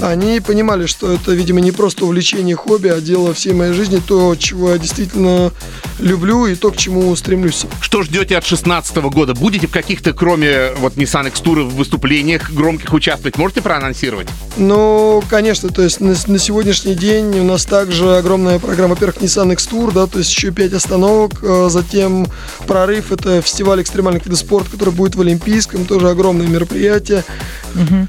они 0.02 0.40
понимали, 0.40 0.86
что 0.86 1.12
это, 1.12 1.30
видимо, 1.30 1.60
не 1.60 1.70
просто 1.70 2.04
увлечение, 2.04 2.56
хобби, 2.56 2.88
а 2.88 3.00
дело 3.00 3.34
всей 3.34 3.52
моей 3.52 3.74
жизни, 3.74 4.02
то, 4.04 4.34
чего 4.34 4.72
я 4.72 4.78
действительно 4.78 5.52
люблю 6.00 6.46
и 6.46 6.56
то, 6.56 6.72
к 6.72 6.76
чему 6.76 7.14
стремлюсь. 7.14 7.64
Что 7.80 8.02
ждете 8.02 8.36
от 8.36 8.42
2016 8.42 8.96
года? 8.96 9.34
Будете 9.34 9.68
в 9.68 9.70
каких-то, 9.70 10.12
кроме 10.12 10.72
вот 10.80 10.96
Nissan 10.96 11.28
X-Tour, 11.28 11.62
в 11.62 11.76
выступлениях 11.76 12.50
громких 12.50 12.92
участвовать? 12.92 13.38
Можете 13.38 13.62
проанонсировать? 13.62 14.26
Ну, 14.56 15.22
конечно, 15.28 15.68
то 15.68 15.82
есть 15.82 16.00
на, 16.00 16.14
на 16.26 16.38
сегодняшний 16.38 16.94
день 16.94 17.38
у 17.38 17.44
нас 17.44 17.64
также 17.64 18.16
огромная 18.16 18.58
программа, 18.58 18.94
во-первых, 18.94 19.22
Nissan 19.22 19.52
X-Tour, 19.52 19.92
да, 19.92 20.06
то 20.06 20.18
есть 20.18 20.30
еще 20.32 20.50
5 20.50 20.72
остановок, 20.72 21.32
э, 21.42 21.68
затем 21.70 22.26
прорыв, 22.66 23.12
это 23.12 23.40
фестиваль 23.40 23.82
экстремальных 23.82 24.24
видов 24.24 24.38
спорта, 24.38 24.70
который 24.70 24.94
будет 24.94 25.14
в 25.14 25.20
Олимпийском, 25.20 25.84
тоже 25.84 26.08
огромное 26.10 26.46
мероприятие. 26.46 27.24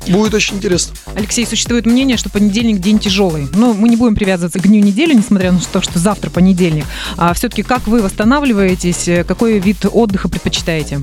Будет 0.08 0.34
очень 0.34 0.56
интересно. 0.56 0.96
Алексей, 1.16 1.46
существует 1.46 1.86
мнение, 1.86 2.18
что 2.18 2.30
понедельник 2.30 2.80
день 2.80 3.00
тяжелый. 3.00 3.48
Но 3.54 3.74
мы 3.74 3.90
не 3.90 3.98
будем 3.98 4.16
привязываться 4.16 4.60
к 4.60 4.64
дню 4.64 4.82
недели, 4.82 5.14
несмотря 5.14 5.52
на 5.52 5.60
то, 5.60 5.82
что 5.82 6.00
завтра 6.00 6.30
понедельник. 6.30 6.86
А 7.18 7.34
все-таки 7.34 7.64
как 7.64 7.88
вы 7.88 8.02
восстанавливаетесь? 8.02 9.08
Э, 9.08 9.24
Какой 9.24 9.60
вид 9.60 9.86
отдыха 9.92 10.30
предпочитаете? 10.30 11.02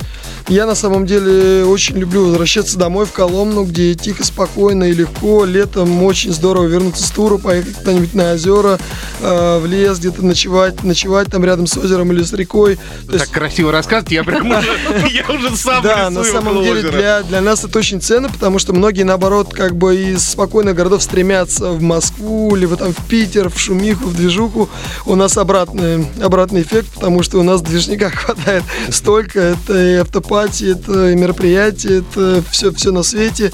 Я 0.48 0.66
на 0.66 0.74
самом 0.74 1.06
деле 1.06 1.64
очень 1.64 1.96
люблю 1.96 2.26
возвращаться 2.26 2.78
домой 2.78 3.06
в 3.06 3.12
Коломну, 3.12 3.64
где 3.64 3.94
тихо, 3.94 4.24
спокойно 4.24 4.84
и 4.84 4.92
легко. 4.92 5.25
Летом 5.44 6.02
очень 6.02 6.32
здорово 6.32 6.66
вернуться 6.66 7.02
с 7.02 7.10
тура, 7.10 7.38
поехать 7.38 7.74
куда-нибудь 7.74 8.14
на 8.14 8.32
озера, 8.32 8.78
э, 9.20 9.58
в 9.58 9.66
лес, 9.66 9.98
где-то 9.98 10.24
ночевать, 10.24 10.82
ночевать 10.84 11.28
там 11.28 11.44
рядом 11.44 11.66
с 11.66 11.76
озером 11.76 12.12
или 12.12 12.22
с 12.22 12.32
рекой. 12.32 12.76
То 13.06 13.12
Так 13.12 13.20
есть, 13.20 13.32
красиво 13.32 13.72
рассказывать, 13.72 14.12
я 14.12 14.24
прям 14.24 14.50
уже, 14.50 14.68
я 15.10 15.34
уже 15.34 15.56
сам 15.56 15.82
да, 15.82 16.10
на 16.10 16.24
самом 16.24 16.62
деле 16.62 16.82
для, 16.90 17.22
для 17.22 17.40
нас 17.40 17.64
это 17.64 17.78
очень 17.78 18.00
ценно, 18.00 18.28
потому 18.28 18.58
что 18.58 18.72
многие, 18.72 19.02
наоборот, 19.02 19.52
как 19.52 19.76
бы 19.76 19.96
из 19.96 20.28
спокойных 20.28 20.74
городов 20.74 21.02
стремятся 21.02 21.70
в 21.70 21.82
Москву, 21.82 22.54
либо 22.54 22.76
там 22.76 22.92
в 22.92 23.06
Питер, 23.06 23.48
в 23.48 23.58
шумиху, 23.58 24.08
в 24.08 24.16
движуху. 24.16 24.68
У 25.04 25.14
нас 25.14 25.36
обратный, 25.36 26.06
обратный 26.22 26.62
эффект, 26.62 26.88
потому 26.94 27.22
что 27.22 27.38
у 27.38 27.42
нас 27.42 27.62
движника 27.62 28.10
хватает 28.14 28.62
столько. 28.90 29.40
Это 29.40 29.78
и 29.78 29.94
автопати, 29.94 30.72
это 30.72 31.10
и 31.10 31.16
мероприятия, 31.16 31.98
это 31.98 32.42
все, 32.50 32.72
все 32.72 32.92
на 32.92 33.02
свете. 33.02 33.52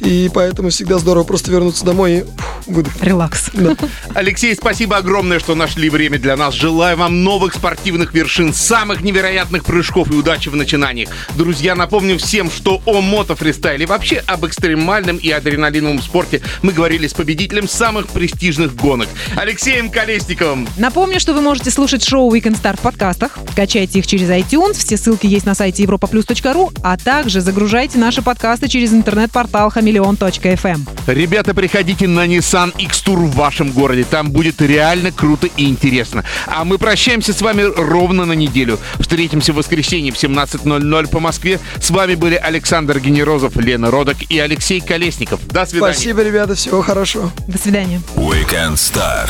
И 0.00 0.30
поэтому 0.32 0.70
всегда 0.70 0.97
здорово 0.98 1.24
просто 1.24 1.50
вернуться 1.50 1.84
домой 1.84 2.18
и 2.18 2.24
выдохнуть. 2.66 3.02
Релакс. 3.02 3.50
Да. 3.52 3.76
Алексей, 4.14 4.54
спасибо 4.54 4.96
огромное, 4.96 5.38
что 5.38 5.54
нашли 5.54 5.90
время 5.90 6.18
для 6.18 6.36
нас. 6.36 6.54
Желаю 6.54 6.96
вам 6.96 7.24
новых 7.24 7.54
спортивных 7.54 8.14
вершин, 8.14 8.52
самых 8.52 9.02
невероятных 9.02 9.64
прыжков 9.64 10.10
и 10.10 10.14
удачи 10.14 10.48
в 10.48 10.56
начинаниях. 10.56 11.08
Друзья, 11.36 11.74
напомню 11.74 12.18
всем, 12.18 12.50
что 12.50 12.82
о 12.86 13.00
мотофристайле, 13.00 13.86
вообще 13.86 14.22
об 14.26 14.46
экстремальном 14.46 15.16
и 15.16 15.30
адреналиновом 15.30 16.02
спорте 16.02 16.42
мы 16.62 16.72
говорили 16.72 17.06
с 17.06 17.14
победителем 17.14 17.68
самых 17.68 18.08
престижных 18.08 18.74
гонок 18.74 19.08
Алексеем 19.36 19.90
Колесниковым. 19.90 20.68
Напомню, 20.76 21.20
что 21.20 21.32
вы 21.32 21.40
можете 21.40 21.70
слушать 21.70 22.04
шоу 22.04 22.34
Weekend 22.34 22.60
Star 22.60 22.76
в 22.76 22.80
подкастах. 22.80 23.38
Качайте 23.54 23.98
их 24.00 24.06
через 24.06 24.28
iTunes. 24.28 24.74
Все 24.74 24.96
ссылки 24.96 25.26
есть 25.26 25.46
на 25.46 25.54
сайте 25.54 25.84
europaplus.ru, 25.84 26.76
а 26.82 26.96
также 26.96 27.40
загружайте 27.40 27.98
наши 27.98 28.22
подкасты 28.22 28.68
через 28.68 28.92
интернет-портал 28.92 29.70
хамелеон.фм. 29.70 30.87
Ребята, 31.06 31.54
приходите 31.54 32.06
на 32.06 32.26
Nissan 32.26 32.74
X-Tour 32.76 33.16
в 33.16 33.34
вашем 33.34 33.70
городе. 33.72 34.04
Там 34.04 34.30
будет 34.30 34.60
реально 34.60 35.10
круто 35.10 35.46
и 35.56 35.66
интересно. 35.66 36.24
А 36.46 36.64
мы 36.64 36.78
прощаемся 36.78 37.32
с 37.32 37.40
вами 37.40 37.62
ровно 37.62 38.24
на 38.24 38.34
неделю. 38.34 38.78
Встретимся 38.98 39.52
в 39.52 39.56
воскресенье 39.56 40.12
в 40.12 40.16
17.00 40.16 41.08
по 41.08 41.20
Москве. 41.20 41.60
С 41.80 41.90
вами 41.90 42.14
были 42.14 42.34
Александр 42.34 43.00
Генерозов, 43.00 43.56
Лена 43.56 43.90
Родок 43.90 44.16
и 44.28 44.38
Алексей 44.38 44.80
Колесников. 44.80 45.46
До 45.46 45.64
свидания. 45.64 45.94
Спасибо, 45.94 46.22
ребята, 46.22 46.54
всего 46.54 46.82
хорошего. 46.82 47.32
До 47.46 47.58
свидания. 47.58 48.02
Weekend 48.16 48.74
Star 48.74 49.28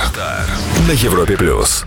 на 0.86 0.92
Европе 0.92 1.36
плюс. 1.36 1.84